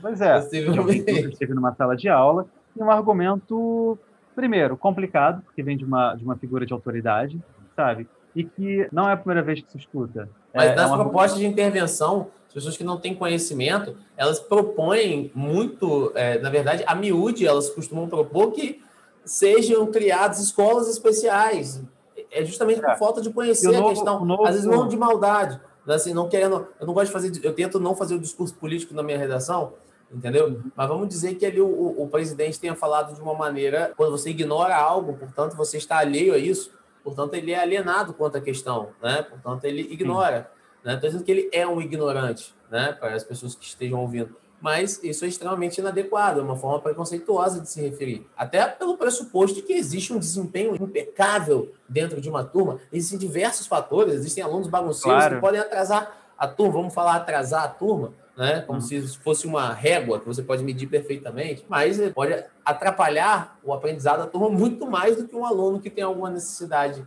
[0.00, 3.98] Pois é, de esteve numa sala de aula e um argumento
[4.34, 7.40] primeiro complicado, porque vem de uma de uma figura de autoridade,
[7.76, 8.08] sabe?
[8.34, 10.28] E que não é a primeira vez que se escuta.
[10.52, 15.30] Mas é, nas é propostas de intervenção, as pessoas que não têm conhecimento, elas propõem
[15.34, 18.82] muito, é, na verdade, a miúde, elas costumam propor que
[19.24, 21.82] sejam criadas escolas especiais.
[22.30, 22.96] É justamente por é.
[22.96, 24.44] falta de conhecer novo, a questão, novo...
[24.44, 27.78] às vezes não de maldade, assim, não querendo, eu não gosto de fazer, eu tento
[27.78, 29.72] não fazer o discurso político na minha redação,
[30.14, 30.60] entendeu?
[30.76, 34.12] Mas vamos dizer que ali o, o, o, presidente tenha falado de uma maneira, quando
[34.12, 36.72] você ignora algo, portanto você está alheio a isso,
[37.02, 39.22] portanto ele é alienado quanto à questão, né?
[39.22, 40.50] Portanto ele ignora,
[40.82, 40.88] Sim.
[40.88, 40.94] né?
[40.94, 42.92] Estou dizendo que ele é um ignorante, né?
[42.92, 47.60] Para as pessoas que estejam ouvindo mas isso é extremamente inadequado, é uma forma preconceituosa
[47.60, 48.26] de se referir.
[48.34, 52.80] Até pelo pressuposto de que existe um desempenho impecável dentro de uma turma.
[52.90, 55.34] Existem diversos fatores, existem alunos bagunceiros claro.
[55.34, 58.62] que podem atrasar a turma, vamos falar atrasar a turma, né?
[58.62, 58.84] Como uhum.
[58.84, 64.26] se fosse uma régua que você pode medir perfeitamente, mas pode atrapalhar o aprendizado da
[64.26, 67.06] turma muito mais do que um aluno que tem alguma necessidade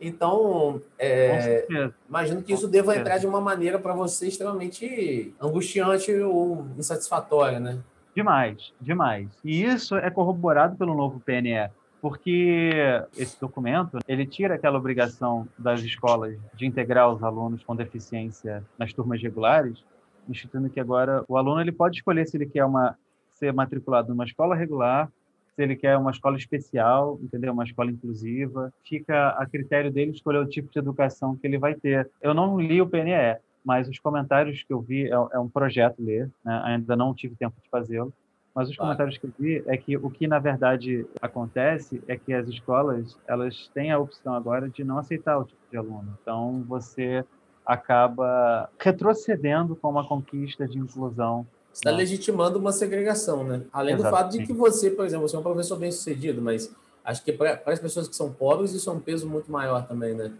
[0.00, 1.66] então, é,
[2.08, 7.78] imagino que isso deva entrar de uma maneira para você extremamente angustiante ou insatisfatória, né?
[8.14, 9.28] Demais, demais.
[9.44, 11.68] E isso é corroborado pelo novo PNE,
[12.00, 12.70] porque
[13.16, 18.92] esse documento ele tira aquela obrigação das escolas de integrar os alunos com deficiência nas
[18.92, 19.84] turmas regulares,
[20.28, 22.96] instituindo que agora o aluno ele pode escolher se ele quer uma,
[23.32, 25.10] ser matriculado numa escola regular
[25.58, 27.52] se ele quer uma escola especial, entendeu?
[27.52, 28.72] Uma escola inclusiva.
[28.84, 32.08] Fica a critério dele escolher o tipo de educação que ele vai ter.
[32.22, 35.96] Eu não li o PNE, mas os comentários que eu vi é, é um projeto
[35.98, 36.62] ler, né?
[36.64, 38.12] ainda não tive tempo de fazê-lo.
[38.54, 38.92] Mas os claro.
[38.92, 43.18] comentários que eu vi é que o que na verdade acontece é que as escolas
[43.26, 46.16] elas têm a opção agora de não aceitar o tipo de aluno.
[46.22, 47.24] Então você
[47.68, 51.46] acaba retrocedendo com uma conquista de inclusão
[51.78, 53.62] está legitimando uma segregação, né?
[53.72, 54.46] Além Exato, do fato de sim.
[54.46, 57.78] que você, por exemplo, você é um professor bem sucedido, mas acho que para as
[57.78, 60.32] pessoas que são pobres isso é um peso muito maior também, né?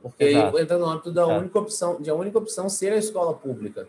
[0.00, 0.58] Porque Exato.
[0.58, 1.40] entra no âmbito da Exato.
[1.40, 3.88] única opção, de a única opção ser a escola pública.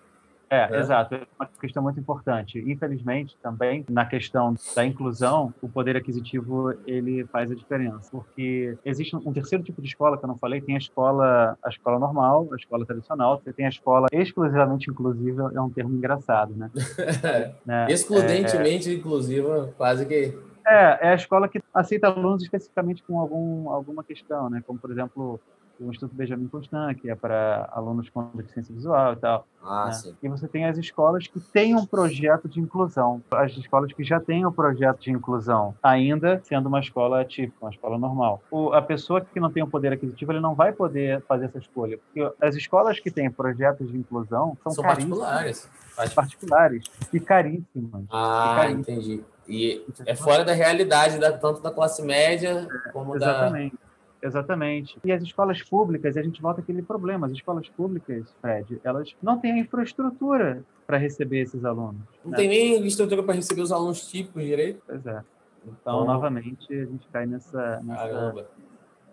[0.49, 1.15] É, é, exato.
[1.15, 2.59] É uma questão muito importante.
[2.59, 8.09] Infelizmente, também, na questão da inclusão, o poder aquisitivo, ele faz a diferença.
[8.11, 11.69] Porque existe um terceiro tipo de escola que eu não falei, tem a escola, a
[11.69, 16.55] escola normal, a escola tradicional, você tem a escola exclusivamente inclusiva, é um termo engraçado,
[16.55, 16.71] né?
[17.65, 17.87] né?
[17.89, 20.37] Excludentemente é, inclusiva, quase que...
[20.65, 24.61] É, é a escola que aceita alunos especificamente com algum, alguma questão, né?
[24.65, 25.39] Como, por exemplo,
[25.79, 29.47] o Instituto Benjamin Constant, que é para alunos com deficiência visual e tal.
[29.63, 29.91] Ah, né?
[29.93, 30.15] sim.
[30.21, 33.21] E você tem as escolas que têm um projeto de inclusão.
[33.31, 37.57] As escolas que já têm o um projeto de inclusão, ainda sendo uma escola típica,
[37.61, 38.41] uma escola normal.
[38.51, 41.45] O, a pessoa que não tem o um poder aquisitivo, ele não vai poder fazer
[41.45, 41.97] essa escolha.
[41.97, 45.69] Porque as escolas que têm projetos de inclusão são, são particulares.
[46.15, 48.05] Particulares e caríssimas.
[48.09, 48.87] Ah, e caríssimas.
[48.87, 49.23] entendi.
[49.47, 53.75] E é fora da realidade da, tanto da classe média como exatamente.
[53.75, 53.88] da
[54.21, 54.97] Exatamente.
[55.03, 57.27] E as escolas públicas, a gente volta àquele problema.
[57.27, 62.01] As escolas públicas, Fred, elas não têm a infraestrutura para receber esses alunos.
[62.23, 62.37] Não né?
[62.37, 64.81] tem nem estrutura para receber os alunos típicos direito?
[64.85, 65.23] Pois é.
[65.65, 68.47] Então, novamente, a gente cai nessa, nessa,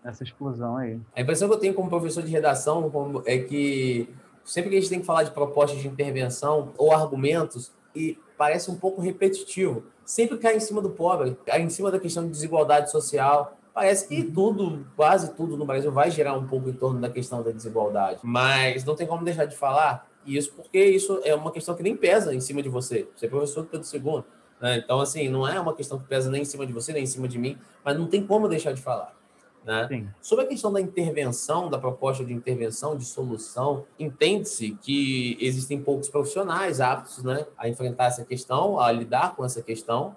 [0.05, 0.99] nessa explosão aí.
[1.14, 4.09] A impressão que eu tenho como professor de redação é que
[4.45, 8.71] sempre que a gente tem que falar de propostas de intervenção ou argumentos, e parece
[8.71, 9.85] um pouco repetitivo.
[10.05, 14.08] Sempre cai em cima do pobre, cai em cima da questão de desigualdade social, Parece
[14.08, 17.50] que tudo, quase tudo no Brasil vai girar um pouco em torno da questão da
[17.50, 18.20] desigualdade.
[18.22, 21.94] Mas não tem como deixar de falar isso, porque isso é uma questão que nem
[21.94, 23.06] pesa em cima de você.
[23.14, 24.24] Você é professor do Pedro II.
[24.62, 24.78] Né?
[24.78, 27.06] Então, assim, não é uma questão que pesa nem em cima de você, nem em
[27.06, 29.14] cima de mim, mas não tem como deixar de falar.
[29.62, 30.08] Né?
[30.22, 36.08] Sobre a questão da intervenção, da proposta de intervenção, de solução, entende-se que existem poucos
[36.08, 40.16] profissionais aptos né, a enfrentar essa questão, a lidar com essa questão,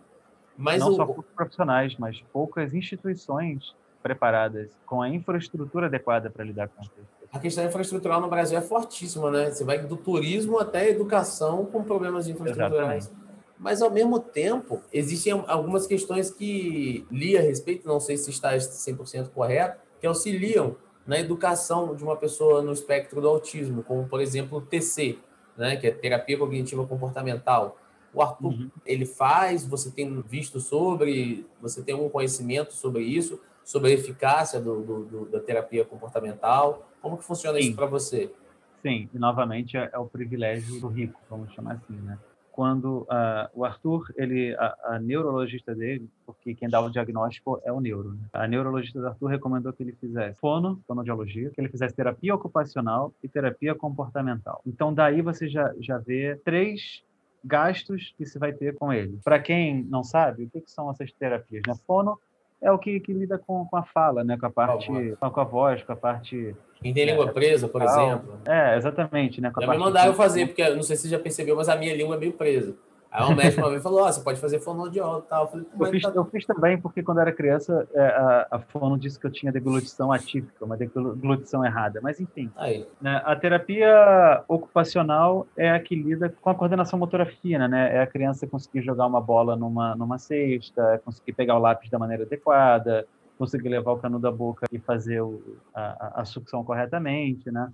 [0.60, 0.96] mas não o...
[0.96, 6.92] só poucos profissionais, mas poucas instituições preparadas com a infraestrutura adequada para lidar com isso.
[7.32, 9.52] A questão infraestrutural no Brasil é fortíssima, né?
[9.52, 13.10] Você vai do turismo até a educação com problemas infraestruturais.
[13.58, 18.56] Mas, ao mesmo tempo, existem algumas questões que li a respeito, não sei se está
[18.56, 24.22] 100% correto, que auxiliam na educação de uma pessoa no espectro do autismo, como, por
[24.22, 25.20] exemplo, o TC,
[25.58, 25.76] né?
[25.76, 27.78] que é Terapia Cognitiva Comportamental
[28.14, 28.72] O Arthur, uhum.
[28.86, 34.60] ele faz, você tem visto sobre, você tem algum conhecimento sobre isso, sobre a eficácia
[34.60, 36.88] do, do, do da terapia comportamental?
[37.02, 37.68] Como que funciona Sim.
[37.68, 38.32] isso para você?
[38.82, 42.18] Sim, e novamente é, é, o privilégio do rico, vamos chamar assim, né?
[42.52, 47.72] Quando uh, o Arthur, ele, a, a, neurologista dele, porque quem dá o diagnóstico é
[47.72, 48.20] o neuro, né?
[48.34, 53.14] a neurologista do Arthur recomendou que ele fizesse fono, fonoaudiologia, que ele fizesse terapia ocupacional
[53.24, 54.62] e terapia comportamental.
[54.66, 57.02] Então, daí você já, já vê três
[57.44, 59.20] gastos que se vai ter com ele.
[59.24, 61.62] Para quem não sabe, o que, que são essas terapias?
[61.68, 61.74] Né?
[61.86, 62.20] Fono
[62.62, 64.38] é o que, que lida com, com, a fala, né?
[64.38, 64.88] com a parte,
[65.20, 68.40] com a voz, com a parte quem tem língua é, presa, por exemplo.
[68.46, 69.42] É, exatamente.
[69.42, 69.52] Né?
[69.60, 72.16] Já me mandaram fazer, porque não sei se você já percebeu, mas a minha língua
[72.16, 72.76] é meio presa.
[73.12, 75.44] Aí o médico uma vez falou, oh, você pode fazer fonoaudiólogo e tal.
[75.44, 76.12] Eu, falei, eu, fiz, tá...
[76.16, 79.52] eu fiz também, porque quando era criança, é, a, a fono disse que eu tinha
[79.52, 82.00] deglutição atípica, uma deglutição errada.
[82.04, 82.52] Mas, enfim.
[82.56, 82.86] Aí.
[83.02, 87.96] Né, a terapia ocupacional é a que lida com a coordenação motora fina, né?
[87.96, 91.98] É a criança conseguir jogar uma bola numa, numa cesta, conseguir pegar o lápis da
[91.98, 93.08] maneira adequada,
[93.40, 97.72] conseguir levar o canudo da boca e fazer o, a, a, sucção corretamente, né?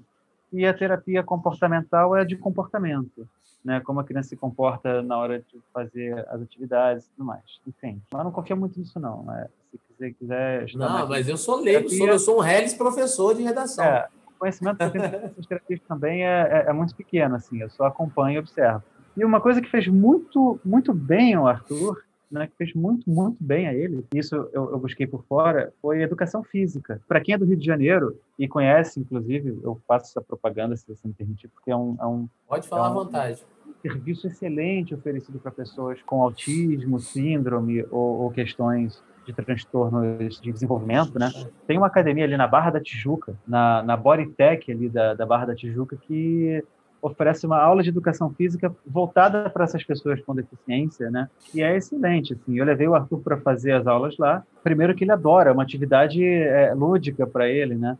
[0.53, 3.27] E a terapia comportamental é de comportamento,
[3.65, 3.81] né?
[3.81, 7.43] Como a criança se comporta na hora de fazer as atividades e tudo mais.
[7.67, 9.23] Enfim, mas não confia muito nisso, não.
[9.23, 9.47] Né?
[9.71, 12.13] Se quiser, quiser Não, mas eu sou leigo, terapia...
[12.13, 13.83] eu sou um Hellis professor de redação.
[13.83, 17.59] É, o conhecimento que eu tenho dessas terapias também é, é, é muito pequeno, assim.
[17.59, 18.83] Eu só acompanho e observo.
[19.17, 23.37] E uma coisa que fez muito, muito bem o Arthur né, que fez muito, muito
[23.41, 27.01] bem a ele, isso eu, eu busquei por fora, foi educação física.
[27.07, 30.87] Para quem é do Rio de Janeiro e conhece, inclusive, eu faço essa propaganda, se
[30.87, 31.95] você me permitir, porque é um.
[31.99, 33.43] É um Pode falar é um, à vontade.
[33.87, 41.17] Serviço excelente oferecido para pessoas com autismo, síndrome ou, ou questões de transtornos de desenvolvimento,
[41.19, 41.31] né?
[41.67, 45.45] Tem uma academia ali na Barra da Tijuca, na, na Bodytech ali da, da Barra
[45.47, 46.63] da Tijuca, que
[47.01, 51.29] oferece uma aula de educação física voltada para essas pessoas com deficiência, né?
[51.53, 52.57] E é excelente, assim.
[52.57, 54.43] Eu levei o Arthur para fazer as aulas lá.
[54.63, 57.97] Primeiro que ele adora, é uma atividade é, lúdica para ele, né?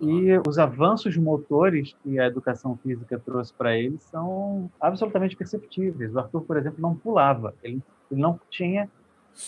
[0.00, 6.14] E os avanços motores que a educação física trouxe para ele são absolutamente perceptíveis.
[6.14, 7.54] O Arthur, por exemplo, não pulava.
[7.62, 8.88] Ele, ele não tinha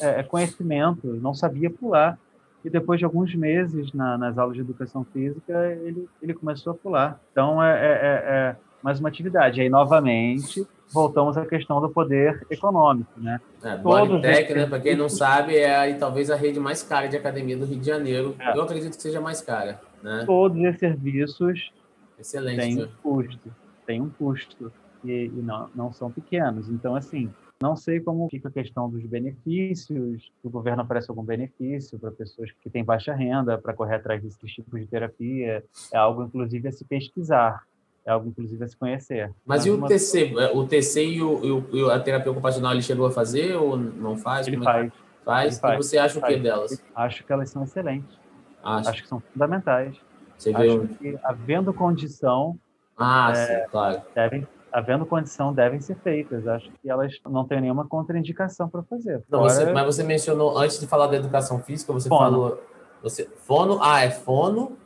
[0.00, 2.18] é, conhecimento, não sabia pular.
[2.64, 6.74] E depois de alguns meses na, nas aulas de educação física, ele, ele começou a
[6.74, 7.20] pular.
[7.32, 9.60] Então, é, é, é, é mais uma atividade.
[9.60, 13.40] E aí, novamente, voltamos à questão do poder econômico, né?
[13.62, 14.66] É, Bodytech, né?
[14.66, 17.78] Para quem não sabe, é aí, talvez a rede mais cara de academia do Rio
[17.78, 18.34] de Janeiro.
[18.38, 18.56] É.
[18.56, 20.24] Eu acredito que seja mais cara, né?
[20.26, 21.72] Todos esses serviços
[22.18, 23.54] Excelente, têm um custo,
[23.86, 24.72] tem um custo
[25.04, 26.68] e, e, não, não são pequenos.
[26.68, 27.30] Então, assim,
[27.62, 32.50] não sei como fica a questão dos benefícios, o governo oferece algum benefício para pessoas
[32.62, 35.64] que têm baixa renda para correr atrás desses tipos de terapia.
[35.92, 37.64] É algo, inclusive, a se pesquisar
[38.04, 39.30] é algo, inclusive, a se conhecer.
[39.44, 39.86] Mas, e o uma...
[39.86, 40.32] TC?
[40.54, 44.46] O TC e, o, e, a terapia ocupacional ele chegou a fazer ou não faz?
[44.46, 44.86] Ele Como é faz.
[44.86, 45.24] É?
[45.24, 45.52] Faz?
[45.52, 45.74] Ele faz.
[45.74, 46.82] E você acha o que delas?
[46.94, 48.18] Acho que elas são excelentes.
[48.62, 49.96] Acho, acho que são fundamentais.
[50.36, 50.88] Você acho viu?
[50.96, 52.58] que, havendo condição...
[52.96, 54.02] Ah, é, sim, claro.
[54.14, 56.46] Devem, havendo condição, devem ser feitas.
[56.46, 59.22] Acho que elas não têm nenhuma contraindicação para fazer.
[59.28, 59.52] Não, Fora...
[59.52, 62.20] você, mas você mencionou, antes de falar da educação física, você fono.
[62.20, 62.62] falou...
[63.02, 63.78] Você, fono?
[63.82, 64.76] Ah, é fono?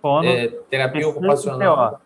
[0.00, 0.28] Fono.
[0.28, 2.00] É, terapia ocupacional.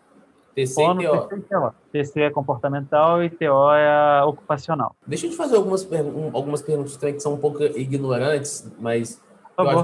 [0.55, 1.27] TC e TO.
[1.27, 1.73] TC, TO.
[1.91, 4.95] TC é comportamental e TO é ocupacional.
[5.05, 5.87] Deixa eu te fazer algumas,
[6.33, 9.21] algumas perguntas que são um pouco ignorantes, mas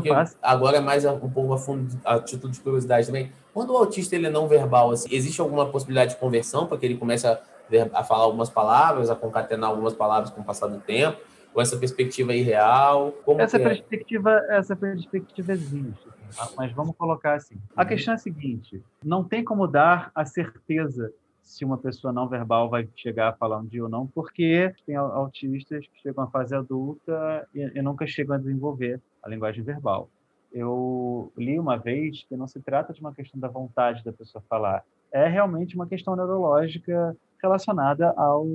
[0.02, 0.10] que
[0.42, 3.32] agora é mais um pouco a, fundo, a título de curiosidade também.
[3.54, 6.86] Quando o autista ele é não verbal, assim, existe alguma possibilidade de conversão para que
[6.86, 7.40] ele comece a,
[7.94, 11.18] a falar algumas palavras, a concatenar algumas palavras com o passar do tempo?
[11.54, 13.13] Ou essa perspectiva é irreal?
[13.26, 13.60] Como essa, é?
[13.60, 14.58] perspectiva, é?
[14.58, 16.08] essa perspectiva existe.
[16.36, 16.50] Tá?
[16.56, 17.56] Mas vamos colocar assim.
[17.76, 17.88] A uhum.
[17.88, 21.12] questão é a seguinte: não tem como dar a certeza
[21.48, 24.96] se uma pessoa não verbal vai chegar a falar um dia ou não, porque tem
[24.96, 30.10] autistas que chegam à fase adulta e, e nunca chegam a desenvolver a linguagem verbal.
[30.52, 34.44] Eu li uma vez que não se trata de uma questão da vontade da pessoa
[34.50, 38.48] falar, é realmente uma questão neurológica relacionada ao,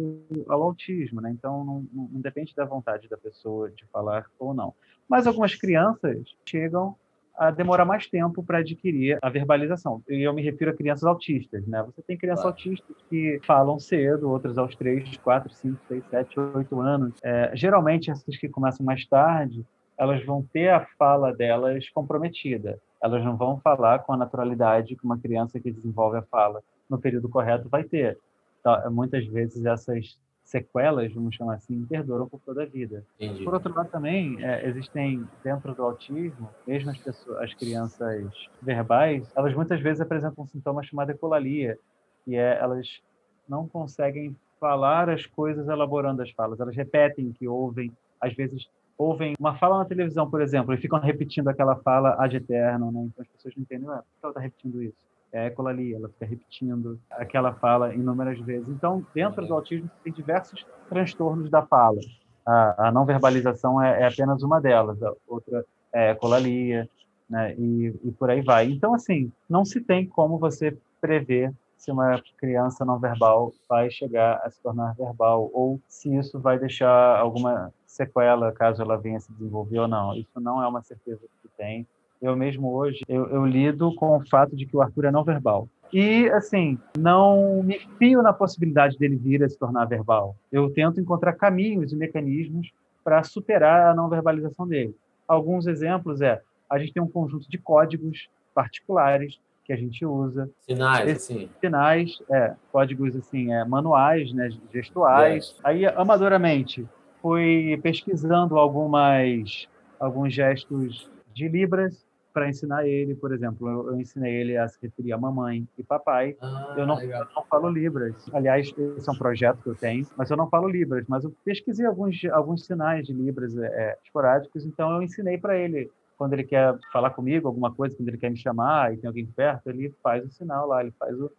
[0.48, 1.30] ao autismo, né?
[1.30, 4.74] Então, não, não, depende da vontade da pessoa de falar ou não.
[5.08, 6.96] Mas algumas crianças chegam
[7.34, 10.02] a demorar mais tempo para adquirir a verbalização.
[10.08, 11.82] E eu me refiro a crianças autistas, né?
[11.84, 12.56] Você tem crianças claro.
[12.56, 17.14] autistas que falam cedo, outras aos 3, 4, 5, 6, 7, 8 anos.
[17.22, 19.64] É, geralmente, essas que começam mais tarde,
[19.98, 22.78] elas vão ter a fala delas comprometida.
[23.02, 26.98] Elas não vão falar com a naturalidade que uma criança que desenvolve a fala no
[26.98, 28.18] período correto vai ter.
[28.60, 33.04] Então, muitas vezes essas sequelas, vamos chamar assim, perduram por toda a vida.
[33.18, 33.44] Entendi.
[33.44, 39.30] Por outro lado, também é, existem dentro do autismo, mesmo as, pessoas, as crianças verbais,
[39.36, 41.78] elas muitas vezes apresentam um sintoma chamado ecolalia,
[42.24, 43.00] que é elas
[43.48, 46.60] não conseguem falar as coisas elaborando as falas.
[46.60, 50.98] Elas repetem que ouvem, às vezes ouvem uma fala na televisão, por exemplo, e ficam
[50.98, 53.00] repetindo aquela fala ad eterno, né?
[53.04, 55.12] Então as pessoas não entendem, ué, por que ela está repetindo isso?
[55.32, 58.68] É a Ecola ali, ela fica repetindo aquela fala inúmeras vezes.
[58.68, 61.98] Então, dentro do autismo, tem diversos transtornos da fala.
[62.44, 66.88] A, a não verbalização é, é, apenas uma delas, a outra é a ecolalia,
[67.30, 67.54] né?
[67.54, 68.66] E, e por aí vai.
[68.70, 74.40] Então, assim, não se tem como você prever se uma criança não verbal vai chegar
[74.44, 79.30] a se tornar verbal ou se isso vai deixar alguma sequela caso ela venha se
[79.32, 80.14] desenvolver ou não.
[80.14, 81.86] Isso não é uma certeza que tem.
[82.20, 85.24] Eu mesmo hoje, eu, eu lido com o fato de que o Arthur é não
[85.24, 85.68] verbal.
[85.92, 90.34] E, assim, não me fio na possibilidade dele vir a se tornar verbal.
[90.50, 92.72] Eu tento encontrar caminhos e mecanismos
[93.04, 94.96] para superar a não verbalização dele.
[95.28, 96.40] Alguns exemplos é,
[96.70, 100.48] a gente tem um conjunto de códigos particulares que a gente usa.
[100.60, 101.50] Sinais, sim.
[101.60, 105.56] Sinais, é, códigos assim, é, manuais, né, gestuais.
[105.62, 105.68] É.
[105.68, 106.88] Aí, amadoramente,
[107.22, 109.68] fui pesquisando algumas
[109.98, 114.78] alguns gestos de libras para ensinar ele, por exemplo, eu, eu, ensinei ele a se
[114.80, 116.34] referir a mamãe e papai.
[116.40, 118.14] Ah, eu, não, eu, não, falo libras.
[118.32, 121.04] Aliás, esse é um projeto que eu tenho, mas eu não falo libras.
[121.06, 125.90] Mas eu pesquisei alguns alguns sinais de libras é, esporádicos, então eu ensinei para ele
[126.16, 129.26] quando ele quer falar comigo alguma coisa, quando ele quer me chamar e tem alguém
[129.26, 131.30] perto, ele faz o sinal lá, ele faz o,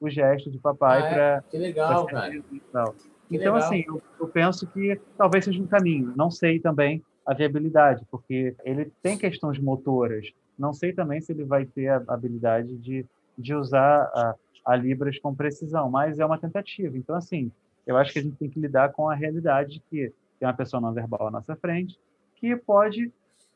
[0.00, 1.12] o gesto de papai ah, é?
[1.12, 1.44] para.
[1.50, 2.32] Que legal, cara.
[3.28, 3.68] Que então, legal.
[3.68, 6.12] assim, eu, eu, penso que talvez seja um caminho.
[6.16, 10.32] Não sei também a viabilidade, porque ele tem questões motoras.
[10.58, 13.04] Não sei também se ele vai ter a habilidade de,
[13.36, 16.96] de usar a, a Libras com precisão, mas é uma tentativa.
[16.96, 17.52] Então, assim,
[17.86, 20.54] eu acho que a gente tem que lidar com a realidade de que tem uma
[20.54, 21.98] pessoa não verbal à nossa frente
[22.36, 23.12] que pode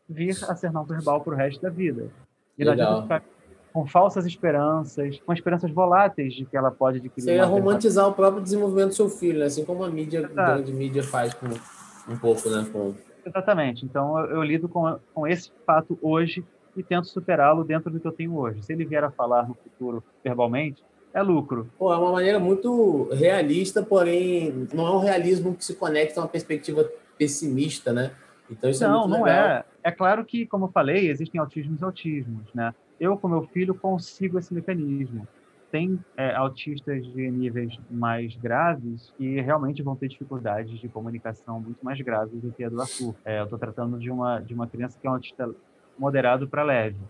[0.08, 2.10] vir a ser não verbal para o resto da vida.
[2.58, 3.24] E não adianta ficar
[3.72, 7.24] com falsas esperanças, com esperanças voláteis de que ela pode adquirir.
[7.24, 9.46] Você ia romantizar o próprio desenvolvimento do seu filho, né?
[9.46, 10.34] assim como a mídia, Exato.
[10.34, 12.66] grande mídia faz com um pouco, né?
[12.70, 12.94] Com...
[13.24, 13.84] Exatamente.
[13.84, 16.44] Então eu, eu lido com, com esse fato hoje
[16.76, 18.62] e tento superá-lo dentro do que eu tenho hoje.
[18.62, 20.82] Se ele vier a falar no futuro verbalmente,
[21.14, 21.68] é lucro.
[21.78, 26.24] Pô, é uma maneira muito realista, porém não é um realismo que se conecta a
[26.24, 28.12] uma perspectiva pessimista, né?
[28.50, 29.46] Então isso não, é não legal.
[29.46, 29.64] é.
[29.84, 32.74] É claro que, como eu falei, existem autismos e autismos, né?
[33.02, 35.26] Eu, com meu filho, consigo esse mecanismo.
[35.72, 41.84] Tem é, autistas de níveis mais graves que realmente vão ter dificuldades de comunicação muito
[41.84, 43.12] mais graves do que a do Arthur.
[43.24, 45.52] É, eu estou tratando de uma, de uma criança que é um autista
[45.98, 47.00] moderado para leve.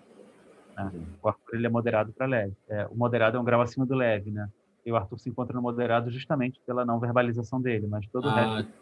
[0.75, 0.91] Né?
[1.23, 2.57] O Arthur ele é moderado para leve.
[2.71, 4.49] É, o moderado é um grau acima do leve, né?
[4.87, 8.33] E o Arthur se encontra no moderado justamente pela não verbalização dele, mas todo ah.
[8.33, 8.73] o resto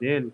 [0.00, 0.32] dele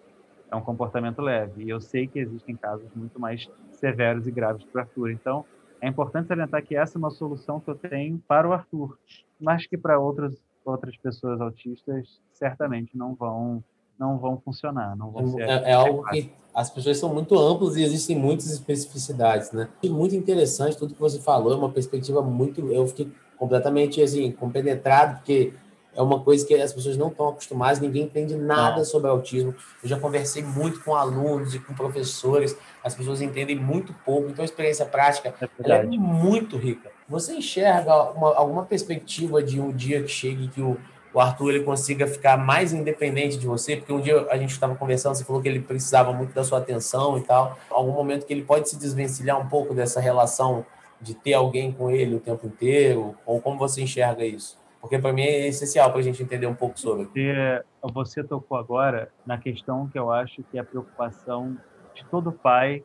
[0.48, 1.64] é um comportamento leve.
[1.64, 5.10] E eu sei que existem casos muito mais severos e graves para o Arthur.
[5.10, 5.44] Então,
[5.80, 8.98] é importante salientar que essa é uma solução que eu tenho para o Arthur,
[9.40, 13.64] mas que para outras outras pessoas autistas certamente não vão
[13.98, 15.42] não vão funcionar, não vão ser.
[15.42, 19.68] É, é algo que as pessoas são muito amplas e existem muitas especificidades, né?
[19.84, 22.72] Muito interessante tudo que você falou, é uma perspectiva muito.
[22.72, 25.52] Eu fiquei completamente assim compenetrado porque
[25.94, 28.84] é uma coisa que as pessoas não estão acostumadas, ninguém entende nada não.
[28.84, 29.54] sobre autismo.
[29.82, 34.42] Eu já conversei muito com alunos e com professores, as pessoas entendem muito pouco, então
[34.42, 35.34] a experiência prática
[35.64, 36.90] é, é muito rica.
[37.08, 40.76] Você enxerga uma, alguma perspectiva de um dia que chegue que o,
[41.12, 43.76] o Arthur ele consiga ficar mais independente de você?
[43.76, 46.58] Porque um dia a gente estava conversando, você falou que ele precisava muito da sua
[46.58, 47.58] atenção e tal.
[47.68, 50.64] Algum momento que ele pode se desvencilhar um pouco dessa relação
[51.00, 53.16] de ter alguém com ele o tempo inteiro?
[53.26, 54.59] Ou como você enxerga isso?
[54.80, 57.04] Porque para mim é essencial para a gente entender um pouco sobre.
[57.04, 61.56] Você, você tocou agora na questão que eu acho que é a preocupação
[61.94, 62.82] de todo pai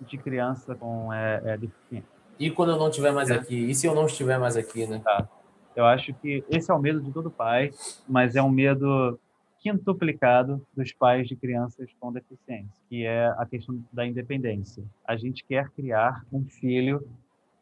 [0.00, 2.08] de criança com é, é, deficiência.
[2.38, 3.34] E quando eu não estiver mais é.
[3.34, 3.70] aqui?
[3.70, 5.00] E se eu não estiver mais aqui, né?
[5.02, 5.28] Tá.
[5.74, 7.70] Eu acho que esse é o medo de todo pai,
[8.08, 9.18] mas é um medo
[9.60, 14.84] quintuplicado dos pais de crianças com deficiência, que é a questão da independência.
[15.04, 17.06] A gente quer criar um filho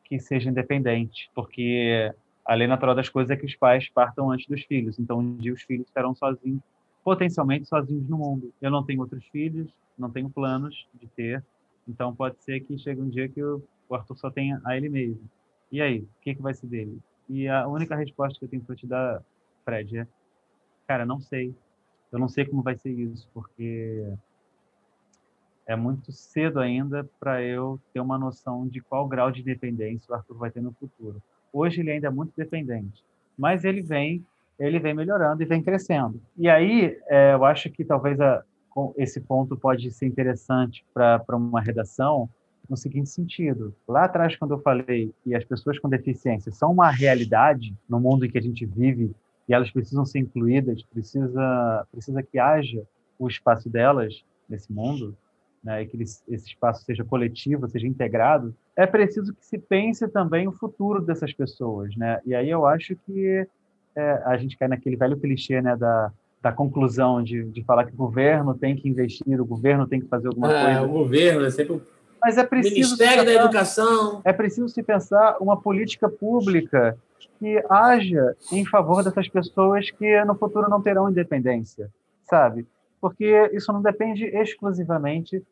[0.04, 2.12] que seja independente, porque
[2.46, 4.98] a lei natural das coisas é que os pais partam antes dos filhos.
[4.98, 6.62] Então, um dia os filhos estarão sozinhos,
[7.02, 8.52] potencialmente sozinhos no mundo.
[8.62, 9.68] Eu não tenho outros filhos,
[9.98, 11.44] não tenho planos de ter.
[11.88, 15.28] Então, pode ser que chegue um dia que o Arthur só tenha a ele mesmo.
[15.72, 16.98] E aí, o que, que vai ser dele?
[17.28, 19.22] E a única resposta que eu tenho para te dar,
[19.64, 20.06] Fred, é:
[20.86, 21.52] cara, não sei.
[22.12, 24.06] Eu não sei como vai ser isso, porque
[25.66, 30.14] é muito cedo ainda para eu ter uma noção de qual grau de dependência o
[30.14, 31.20] Arthur vai ter no futuro.
[31.56, 33.02] Hoje ele ainda é muito dependente,
[33.38, 34.22] mas ele vem,
[34.58, 36.20] ele vem melhorando e vem crescendo.
[36.36, 38.44] E aí, é, eu acho que talvez a,
[38.98, 42.28] esse ponto pode ser interessante para uma redação
[42.68, 46.90] no seguinte sentido: lá atrás, quando eu falei que as pessoas com deficiência são uma
[46.90, 49.14] realidade no mundo em que a gente vive
[49.48, 52.82] e elas precisam ser incluídas, precisa, precisa que haja
[53.18, 55.16] o espaço delas nesse mundo,
[55.62, 60.46] né, e que esse espaço seja coletivo, seja integrado, é preciso que se pense também
[60.46, 62.20] o futuro dessas pessoas, né?
[62.24, 63.46] E aí eu acho que
[63.94, 67.92] é, a gente cai naquele velho clichê, né, da, da conclusão de, de falar que
[67.92, 70.82] o governo tem que investir, o governo tem que fazer alguma é, coisa.
[70.82, 71.80] O governo é sempre
[72.20, 74.20] mas é preciso Ministério pensar, da Educação.
[74.24, 76.98] É preciso se pensar uma política pública
[77.38, 81.88] que haja em favor dessas pessoas que no futuro não terão independência,
[82.24, 82.66] sabe?
[83.00, 85.42] Porque isso não depende exclusivamente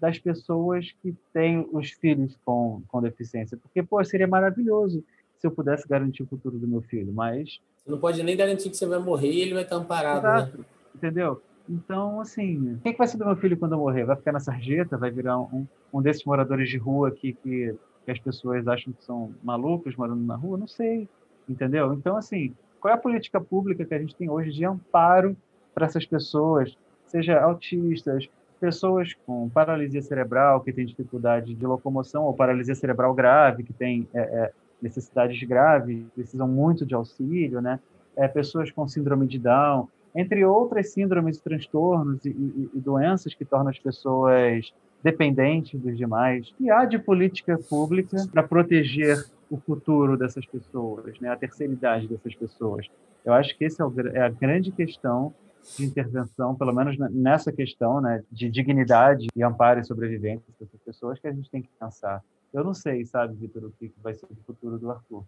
[0.00, 3.56] das pessoas que têm os filhos com, com deficiência.
[3.56, 5.04] Porque, pô, seria maravilhoso
[5.38, 7.60] se eu pudesse garantir o futuro do meu filho, mas...
[7.78, 10.36] Você não pode nem garantir que você vai morrer e ele vai estar amparado, né?
[10.36, 10.58] Exato.
[10.58, 10.64] né?
[10.94, 11.42] Entendeu?
[11.68, 14.04] Então, assim, o que, vai ser do meu filho quando eu morrer?
[14.04, 14.98] Vai ficar na sarjeta?
[14.98, 17.74] Vai virar um, um desses moradores de rua aqui que,
[18.04, 20.58] que as pessoas acham que são malucos morando na rua?
[20.58, 21.08] Não sei,
[21.48, 21.92] entendeu?
[21.92, 25.36] Então, assim, qual é a política pública que a gente tem hoje de amparo
[25.74, 28.28] para essas pessoas, seja autistas,
[28.60, 34.06] pessoas com paralisia cerebral, que têm dificuldade de locomoção, ou paralisia cerebral grave, que têm
[34.12, 37.80] é, é, necessidades graves, precisam muito de auxílio, né?
[38.16, 43.44] É, pessoas com síndrome de Down, entre outras síndromes transtornos e, e, e doenças que
[43.44, 46.52] tornam as pessoas dependentes dos demais.
[46.60, 51.30] E há de política pública para proteger o futuro dessas pessoas, né?
[51.30, 52.86] a terceira idade dessas pessoas.
[53.24, 55.32] Eu acho que essa é, é a grande questão
[55.76, 61.18] de intervenção, pelo menos nessa questão né, de dignidade e amparo e sobrevivência dessas pessoas
[61.18, 62.22] que a gente tem que pensar.
[62.52, 65.24] Eu não sei, sabe, Vitor, o que vai ser o futuro do Arthur.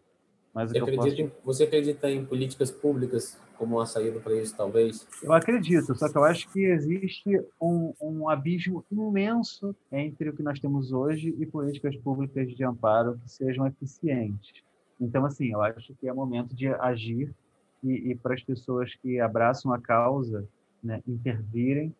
[0.54, 1.20] Mas você, acredita posso...
[1.22, 5.06] em, você acredita em políticas públicas como uma saída para isso, talvez?
[5.22, 10.42] Eu acredito, só que eu acho que existe um, um abismo imenso entre o que
[10.42, 14.62] nós temos hoje e políticas públicas de amparo que sejam eficientes.
[15.00, 17.34] Então, assim, eu acho que é momento de agir
[17.82, 20.46] e, e para as pessoas que abraçam a causa
[20.82, 21.94] né, intervirem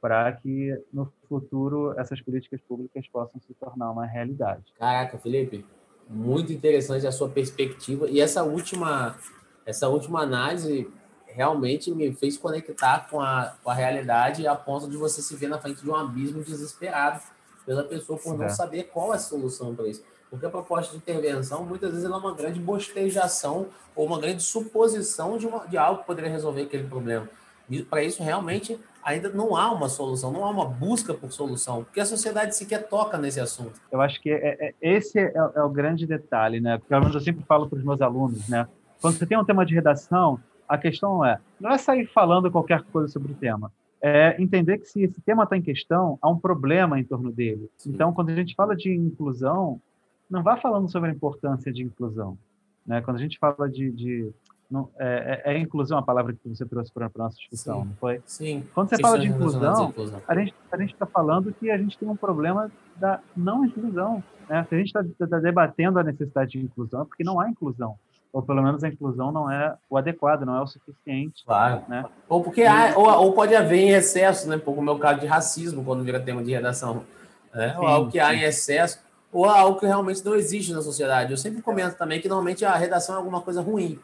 [0.00, 4.64] para que no futuro essas políticas públicas possam se tornar uma realidade.
[4.78, 5.64] Caraca, Felipe,
[6.08, 9.16] muito interessante a sua perspectiva e essa última
[9.64, 10.90] essa última análise
[11.24, 15.48] realmente me fez conectar com a, com a realidade a ponto de você se ver
[15.48, 17.22] na frente de um abismo desesperado
[17.64, 18.48] pela pessoa por não é.
[18.48, 20.02] saber qual é a solução para isso.
[20.32, 24.42] Porque a proposta de intervenção, muitas vezes, ela é uma grande bostejação ou uma grande
[24.42, 27.28] suposição de, uma, de algo que poderia resolver aquele problema.
[27.90, 32.00] Para isso, realmente, ainda não há uma solução, não há uma busca por solução, porque
[32.00, 33.78] a sociedade sequer toca nesse assunto.
[33.90, 36.80] Eu acho que é, é, esse é, é, o grande detalhe, né?
[36.88, 38.66] Pelo menos eu sempre falo para os meus alunos, né?
[39.02, 42.80] Quando você tem um tema de redação, a questão é, não é sair falando qualquer
[42.84, 43.70] coisa sobre o tema,
[44.00, 47.68] é entender que se esse tema está em questão, há um problema em torno dele.
[47.76, 47.90] Sim.
[47.90, 49.78] Então, quando a gente fala de inclusão,
[50.32, 52.38] não vá falando sobre a importância de inclusão.
[52.86, 53.02] Né?
[53.02, 54.32] Quando a gente fala de, de
[54.70, 57.88] não, é, é, é, inclusão a palavra que você trouxe para a nossa discussão, Sim.
[57.88, 58.22] não foi?
[58.24, 58.64] Sim.
[58.74, 61.98] Quando você Sim, fala de inclusão, inclusão, a gente a está falando que a gente
[61.98, 64.24] tem um problema da não inclusão.
[64.48, 64.64] Né?
[64.68, 67.96] Se a gente está tá debatendo a necessidade de inclusão, é porque não há inclusão.
[68.32, 71.44] Ou pelo menos a inclusão não é o adequado, não é o suficiente.
[71.44, 71.82] Claro.
[71.86, 72.06] Né?
[72.26, 74.58] Ou porque há, ou, ou pode haver em excesso, né?
[74.58, 77.04] Como o meu caso de racismo, quando vira tema de redação.
[77.52, 77.74] Né?
[77.74, 81.32] Sim, ou algo que há em excesso, ou algo que realmente não existe na sociedade.
[81.32, 83.98] Eu sempre comento também que normalmente a redação é alguma coisa ruim.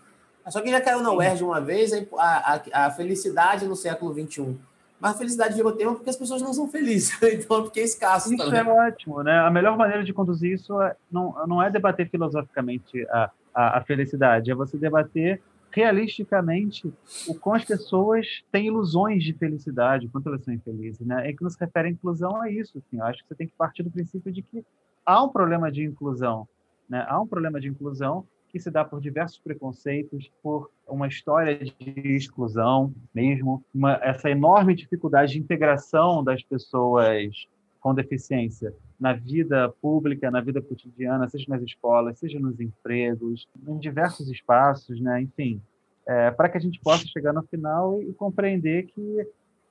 [0.48, 4.56] Só que já caiu na UERJ uma vez a, a, a felicidade no século XXI.
[4.98, 7.16] Mas a felicidade virou tema porque as pessoas não são felizes.
[7.22, 8.60] Então, porque é escasso isso também.
[8.60, 9.38] É ótimo, né?
[9.38, 13.80] A melhor maneira de conduzir isso é, não, não é debater filosoficamente a, a, a
[13.82, 16.92] felicidade, é você debater realisticamente
[17.28, 21.28] o como as pessoas têm ilusões de felicidade, o quanto elas são infelizes, né?
[21.28, 22.98] E que nos refere à inclusão é isso, assim.
[22.98, 24.64] Eu acho que você tem que partir do princípio de que
[25.08, 26.46] há um problema de inclusão,
[26.86, 27.02] né?
[27.08, 32.14] Há um problema de inclusão que se dá por diversos preconceitos, por uma história de
[32.14, 37.46] exclusão mesmo, uma, essa enorme dificuldade de integração das pessoas
[37.80, 43.78] com deficiência na vida pública, na vida cotidiana, seja nas escolas, seja nos empregos, em
[43.78, 45.22] diversos espaços, né?
[45.22, 45.62] enfim,
[46.06, 49.26] é, para que a gente possa chegar no final e, e, compreender que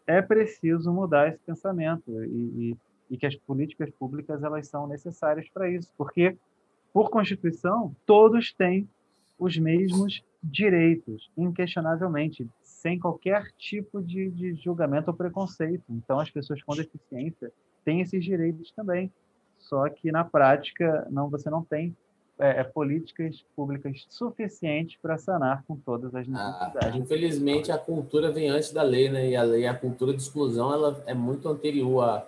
[0.06, 2.78] é preciso mudar esse pensamento e, e,
[3.10, 6.38] e que as políticas públicas elas são necessárias para isso, porque
[6.98, 8.90] por Constituição, todos têm
[9.38, 15.84] os mesmos direitos, inquestionavelmente, sem qualquer tipo de, de, julgamento ou preconceito.
[15.90, 17.52] Então, as pessoas com deficiência
[17.86, 19.12] têm esses direitos também.
[19.60, 21.96] Só que, na prática, não, você não tem
[22.40, 26.96] é, é políticas públicas suficientes para sanar com todas as ah, necessidades.
[26.96, 29.30] Ah, infelizmente, a cultura vem antes da lei, né?
[29.30, 32.28] E a lei, a cultura de exclusão, ela é muito anterior a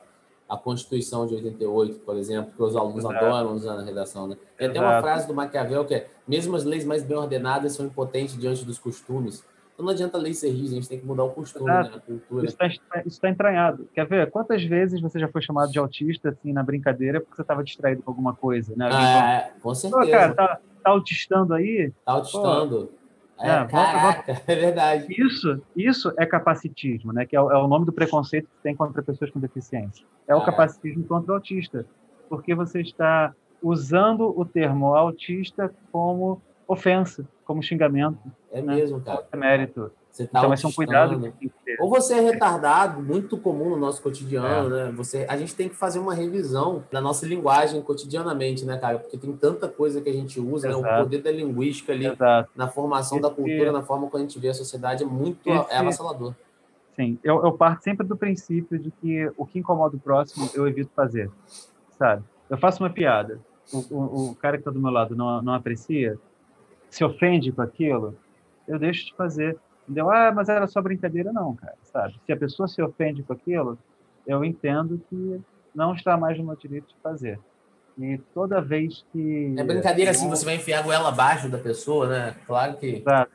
[0.50, 3.24] a Constituição de 88, por exemplo, que os alunos Exato.
[3.24, 4.28] adoram usar na redação.
[4.28, 4.36] Né?
[4.58, 7.86] Tem até uma frase do Maquiavel que é: mesmo as leis mais bem ordenadas são
[7.86, 9.46] impotentes diante dos costumes.
[9.74, 11.92] Então não adianta a lei ser rígida, a gente tem que mudar o costume, né?
[11.96, 12.46] a cultura.
[12.46, 13.88] Isso está tá entranhado.
[13.94, 14.30] Quer ver?
[14.30, 18.02] Quantas vezes você já foi chamado de autista, assim, na brincadeira, porque você estava distraído
[18.02, 18.90] com alguma coisa, né?
[18.92, 20.12] Ah, é, com certeza.
[20.12, 21.94] cara, tá, tá autistando aí?
[22.04, 22.88] Tá autistando.
[22.88, 22.99] Pô,
[23.40, 25.06] é, é, caraca, é verdade.
[25.10, 27.26] Isso, isso é capacitismo, né?
[27.26, 30.06] Que é o, é o, nome do preconceito que tem contra pessoas com deficiência.
[30.28, 31.86] É o capacitismo contra o autista,
[32.28, 38.20] porque você está usando o termo autista como ofensa, como xingamento.
[38.52, 38.76] É né?
[38.76, 39.26] mesmo, cara.
[39.32, 39.92] É mérito.
[40.20, 41.34] Você tá então, esse é um cuidado.
[41.80, 44.86] Ou você é retardado, muito comum no nosso cotidiano, é.
[44.86, 44.92] né?
[44.98, 49.00] Você, a gente tem que fazer uma revisão da nossa linguagem cotidianamente, né, cara?
[49.00, 50.76] Porque tem tanta coisa que a gente usa, né?
[50.76, 52.50] O poder da linguística ali Exato.
[52.54, 53.30] na formação esse...
[53.30, 55.74] da cultura, na forma como a gente vê a sociedade, é muito é esse...
[55.74, 56.36] é avassalador.
[56.98, 60.68] Sim, eu, eu parto sempre do princípio de que o que incomoda o próximo, eu
[60.68, 61.32] evito fazer,
[61.98, 62.24] sabe?
[62.50, 63.40] Eu faço uma piada,
[63.72, 66.20] o, o, o cara que está do meu lado não, não aprecia,
[66.90, 68.18] se ofende com aquilo,
[68.68, 69.58] eu deixo de fazer
[69.90, 70.12] Entendeu?
[70.12, 72.14] Ah, mas era só brincadeira, não, cara, sabe?
[72.24, 73.76] Se a pessoa se ofende com aquilo,
[74.28, 75.42] eu entendo que
[75.74, 77.40] não está mais no meu direito de fazer.
[77.98, 79.56] E toda vez que.
[79.58, 82.36] É brincadeira assim, você vai enfiar a goela abaixo da pessoa, né?
[82.46, 82.98] Claro que.
[82.98, 83.32] Exato.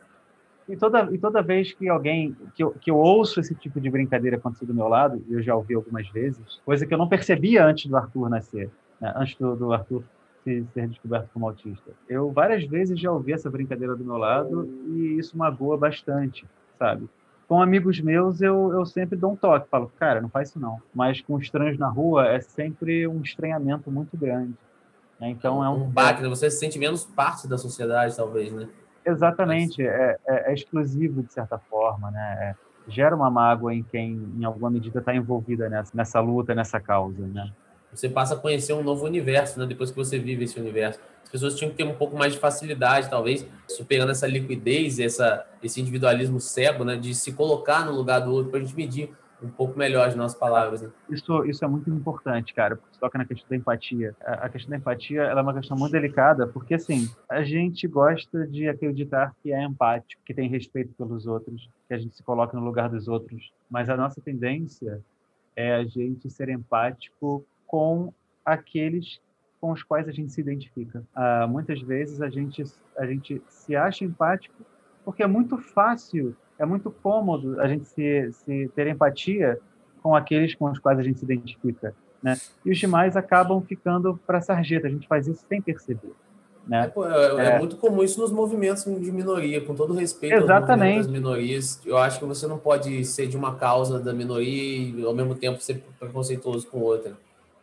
[0.68, 2.36] E toda, e toda vez que alguém.
[2.54, 5.56] Que eu, que eu ouço esse tipo de brincadeira acontecer do meu lado, eu já
[5.56, 9.12] ouvi algumas vezes, coisa que eu não percebia antes do Arthur nascer, né?
[9.16, 10.04] antes do, do Arthur
[10.44, 11.90] se, ser descoberto como autista.
[12.08, 16.46] Eu várias vezes já ouvi essa brincadeira do meu lado e isso magoa bastante,
[16.78, 17.08] sabe?
[17.48, 20.80] Com amigos meus, eu, eu sempre dou um toque, falo, cara, não faz isso não.
[20.94, 24.54] Mas com estranhos na rua, é sempre um estranhamento muito grande.
[25.20, 25.30] Né?
[25.30, 25.84] Então é um.
[25.84, 26.28] Um baque, né?
[26.28, 28.68] você se sente menos parte da sociedade, talvez, né?
[29.04, 32.36] Exatamente, é, é, é exclusivo de certa forma, né?
[32.40, 32.54] É,
[32.88, 37.26] gera uma mágoa em quem, em alguma medida, está envolvida nessa, nessa luta, nessa causa,
[37.26, 37.52] né?
[37.94, 39.66] Você passa a conhecer um novo universo, né?
[39.66, 41.00] Depois que você vive esse universo.
[41.22, 45.44] As pessoas tinham que ter um pouco mais de facilidade, talvez, superando essa liquidez, essa,
[45.62, 46.96] esse individualismo cego, né?
[46.96, 49.10] De se colocar no lugar do outro para a gente medir
[49.42, 50.82] um pouco melhor as nossas palavras.
[50.82, 50.90] Né?
[51.10, 54.16] Isso, isso é muito importante, cara, porque toca na questão da empatia.
[54.20, 58.68] A, questão da empatia é uma questão muito delicada, porque, assim, a gente gosta de
[58.68, 62.64] acreditar que é empático, que tem respeito pelos outros, que a gente se coloca no
[62.64, 65.00] lugar dos outros, mas a nossa tendência
[65.56, 68.12] é a gente ser empático com
[68.44, 69.20] aqueles
[69.60, 71.02] com os quais a gente se identifica.
[71.16, 72.62] Uh, muitas vezes a gente,
[72.98, 74.54] a gente se acha empático
[75.04, 79.58] porque é muito fácil, é muito cômodo a gente se, se ter empatia
[80.02, 81.94] com aqueles com os quais a gente se identifica.
[82.22, 82.36] Né?
[82.64, 86.12] E os demais acabam ficando para a sarjeta, a gente faz isso sem perceber.
[86.66, 86.90] Né?
[86.96, 91.00] É, é, é, muito comum isso nos movimentos de minoria, com todo respeito Exatamente.
[91.00, 91.80] às minorias.
[91.84, 95.34] Eu acho que você não pode ser de uma causa da minoria e, ao mesmo
[95.34, 97.12] tempo, ser preconceituoso com outra.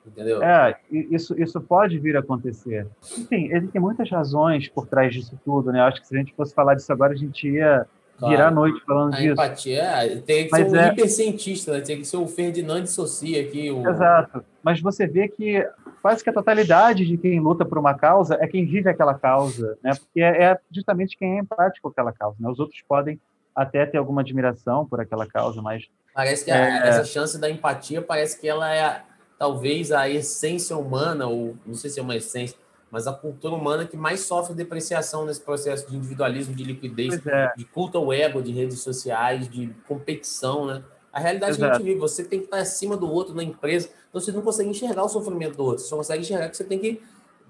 [0.06, 0.42] Entendeu?
[0.42, 2.88] É, isso, isso pode vir a acontecer.
[3.18, 5.80] Enfim, existem muitas razões por trás disso tudo, né?
[5.80, 7.86] Eu acho que se a gente fosse falar disso agora, a gente ia
[8.18, 8.36] claro.
[8.36, 9.34] virar a noite falando a disso.
[9.34, 10.88] Empatia, é, tem que Mas ser um é...
[10.88, 11.82] hipercientista, né?
[11.82, 13.70] Tem que ser o Ferdinand de Socia aqui.
[13.70, 13.88] O...
[13.88, 14.44] Exato.
[14.64, 15.68] Mas você vê que
[16.02, 19.78] quase que a totalidade de quem luta por uma causa é quem vive aquela causa,
[19.84, 19.92] né?
[19.96, 22.50] Porque é, é justamente quem é empático com aquela causa, né?
[22.50, 23.20] Os outros podem
[23.56, 25.84] até ter alguma admiração por aquela causa, mas...
[26.14, 26.88] Parece que é...
[26.88, 29.02] essa chance da empatia parece que ela é
[29.42, 32.56] talvez a essência humana, ou não sei se é uma essência,
[32.92, 37.52] mas a cultura humana que mais sofre depreciação nesse processo de individualismo, de liquidez, é.
[37.58, 40.84] de culto ao ego, de redes sociais, de competição, né?
[41.12, 41.72] A realidade Exato.
[41.72, 44.32] que a gente vive, você tem que estar acima do outro na empresa, então você
[44.32, 47.02] não consegue enxergar o sofrimento do outro, você só consegue enxergar que você tem que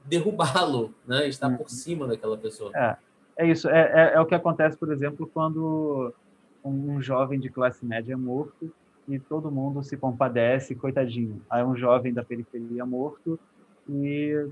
[0.05, 1.27] derrubá-lo, né?
[1.27, 1.67] Estar por uhum.
[1.67, 2.71] cima daquela pessoa.
[2.73, 2.95] É,
[3.35, 3.67] é isso.
[3.67, 6.13] É, é, é, o que acontece, por exemplo, quando
[6.63, 8.71] um jovem de classe média é morto
[9.07, 11.41] e todo mundo se compadece, coitadinho.
[11.49, 13.39] Aí um jovem da periferia morto
[13.89, 14.47] e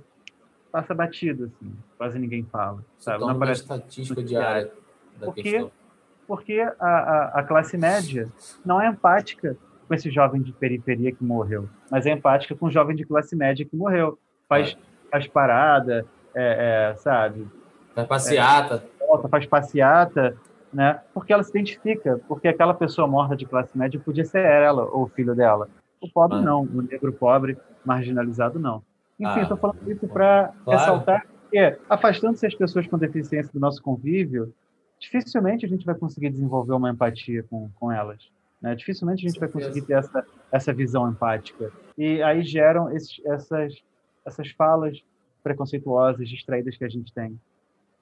[0.71, 2.83] passa batido, assim, quase ninguém fala.
[2.97, 3.21] Sabe?
[3.21, 4.71] Não aparece estatística diária
[5.19, 5.71] da porque, questão.
[6.27, 8.29] Porque a, a, a classe média
[8.65, 12.71] não é empática com esse jovem de periferia que morreu, mas é empática com o
[12.71, 14.19] jovem de classe média que morreu.
[14.47, 15.09] Faz, é.
[15.09, 17.47] faz parada, é, é, sabe?
[17.95, 18.83] Faz passeata.
[19.01, 20.37] É, faz passeata,
[20.73, 21.01] né?
[21.13, 25.03] Porque ela se identifica, porque aquela pessoa morta de classe média podia ser ela ou
[25.03, 25.67] o filho dela.
[26.01, 26.41] O pobre ah.
[26.41, 28.83] não, o negro pobre, marginalizado não.
[29.19, 30.79] Enfim, ah, estou falando isso para claro.
[30.79, 34.53] ressaltar que, afastando-se as pessoas com deficiência do nosso convívio,
[34.99, 38.29] dificilmente a gente vai conseguir desenvolver uma empatia com, com elas.
[38.61, 38.75] Né?
[38.75, 41.71] Dificilmente a gente vai conseguir ter essa, essa visão empática.
[41.97, 43.73] E aí geram esses, essas,
[44.25, 45.01] essas falas
[45.43, 47.39] preconceituosas, distraídas que a gente tem.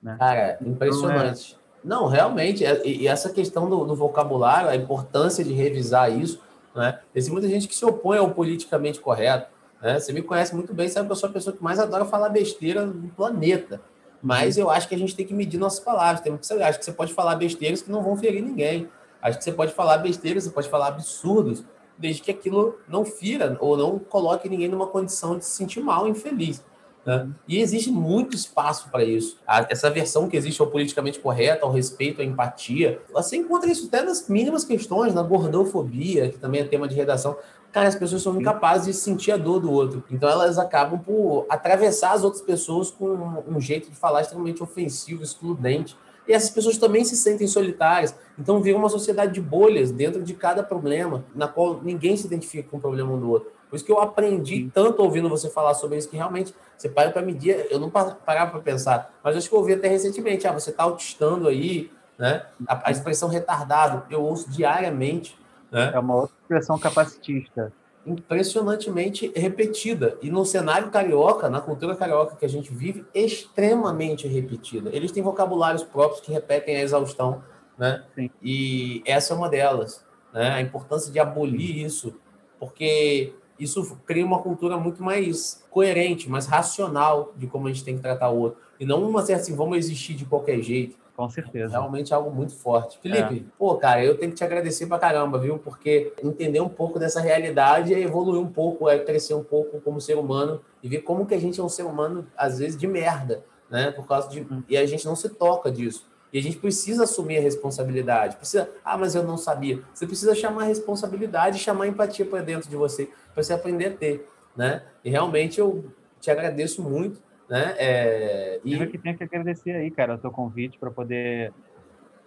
[0.02, 0.16] Né?
[0.20, 1.54] Cara, impressionante.
[1.54, 1.67] Então, é...
[1.84, 6.42] Não, realmente, é, e essa questão do, do, vocabulário, a importância de revisar isso,
[6.76, 7.00] Né?
[7.14, 9.50] Tem muita gente que se opõe ao politicamente correto.
[9.82, 10.00] Né?
[10.00, 12.30] Você me conhece muito bem, sabe que eu sou a pessoa que mais adora falar
[12.30, 13.82] besteira no planeta.
[14.22, 16.22] Mas eu acho que a gente tem que medir nossas palavras.
[16.22, 18.90] Tem que acho que você pode falar besteiras que não vão ferir ninguém.
[19.22, 21.64] Acho que você pode falar besteiras, você pode falar absurdos,
[21.98, 26.08] desde que aquilo não fira ou não coloque ninguém numa condição de se sentir mal,
[26.08, 26.64] infeliz.
[27.08, 27.30] Né?
[27.48, 29.40] E existe muito espaço para isso.
[29.70, 34.04] Essa versão que existe ao politicamente correto, ao respeito, à empatia, você encontra isso até
[34.04, 37.38] nas mínimas questões, na gordofobia, que também é tema de redação.
[37.72, 40.04] Cara, as pessoas são incapazes de sentir a dor do outro.
[40.12, 45.24] Então elas acabam por atravessar as outras pessoas com um jeito de falar extremamente ofensivo,
[45.24, 45.96] excludente.
[46.28, 48.14] E essas pessoas também se sentem solitárias.
[48.38, 52.68] Então vira uma sociedade de bolhas dentro de cada problema, na qual ninguém se identifica
[52.70, 53.50] com o problema um do outro.
[53.70, 57.12] Por isso que eu aprendi tanto ouvindo você falar sobre isso, que realmente você para
[57.12, 57.68] para medir.
[57.70, 60.48] Eu não parava para pensar, mas acho que eu ouvi até recentemente.
[60.48, 62.46] Ah, você está autistando aí, né?
[62.68, 65.38] A, a, expressão retardado, eu ouço diariamente.
[65.72, 65.92] Né?
[65.94, 67.74] É uma outra expressão capacitista.
[68.06, 70.18] Impressionantemente repetida.
[70.22, 74.90] E no cenário carioca, na cultura carioca que a gente vive, extremamente repetida.
[74.94, 77.44] Eles têm vocabulários próprios que repetem a exaustão,
[77.78, 78.04] né?
[78.16, 78.30] Sim.
[78.42, 80.06] E essa é uma delas.
[80.34, 80.52] Né?
[80.52, 82.16] A importância de abolir isso,
[82.60, 87.96] porque isso cria uma cultura muito mais coerente, mais racional de como a gente tem
[87.96, 88.60] que tratar o outro.
[88.80, 90.98] E não uma certa assim, vamos existir de qualquer jeito.
[91.16, 91.72] Com certeza.
[91.72, 93.00] Realmente é algo muito forte.
[93.00, 93.52] Felipe, é.
[93.58, 95.58] pô, cara, eu tenho que te agradecer pra caramba, viu?
[95.58, 100.00] Porque entender um pouco dessa realidade é evoluir um pouco, é crescer um pouco como
[100.00, 102.86] ser humano e ver como que a gente é um ser humano, às vezes, de
[102.86, 103.90] merda, né?
[103.90, 104.42] Por causa de...
[104.42, 104.64] Uhum.
[104.70, 106.06] E a gente não se toca disso.
[106.32, 108.36] E a gente precisa assumir a responsabilidade.
[108.36, 109.82] Precisa, ah, mas eu não sabia.
[109.94, 113.86] Você precisa chamar a responsabilidade chamar a empatia para dentro de você, para você aprender
[113.86, 114.84] a ter, né?
[115.04, 115.86] E realmente eu
[116.20, 117.76] te agradeço muito, né?
[117.78, 118.74] É, e...
[118.74, 121.54] Eu que tenho que agradecer aí, cara, o teu convite para poder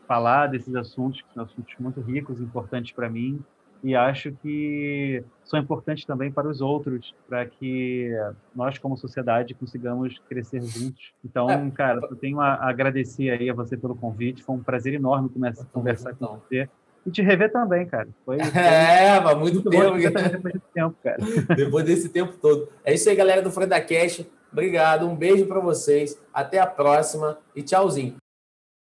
[0.08, 3.44] falar desses assuntos, que são assuntos muito ricos, importantes para mim
[3.82, 8.10] e acho que são importantes também para os outros, para que
[8.54, 11.12] nós, como sociedade, consigamos crescer juntos.
[11.24, 14.94] Então, é, cara, eu tenho a agradecer aí a você pelo convite, foi um prazer
[14.94, 16.68] enorme começar, conversar com você.
[17.04, 18.08] E te rever também, cara.
[18.24, 19.96] Foi, foi é, mas muito, muito tempo.
[19.96, 21.18] Depois desse tempo, cara.
[21.56, 22.68] depois desse tempo todo.
[22.84, 24.24] É isso aí, galera do Freda Cash.
[24.52, 26.20] Obrigado, um beijo para vocês.
[26.34, 28.19] Até a próxima e tchauzinho.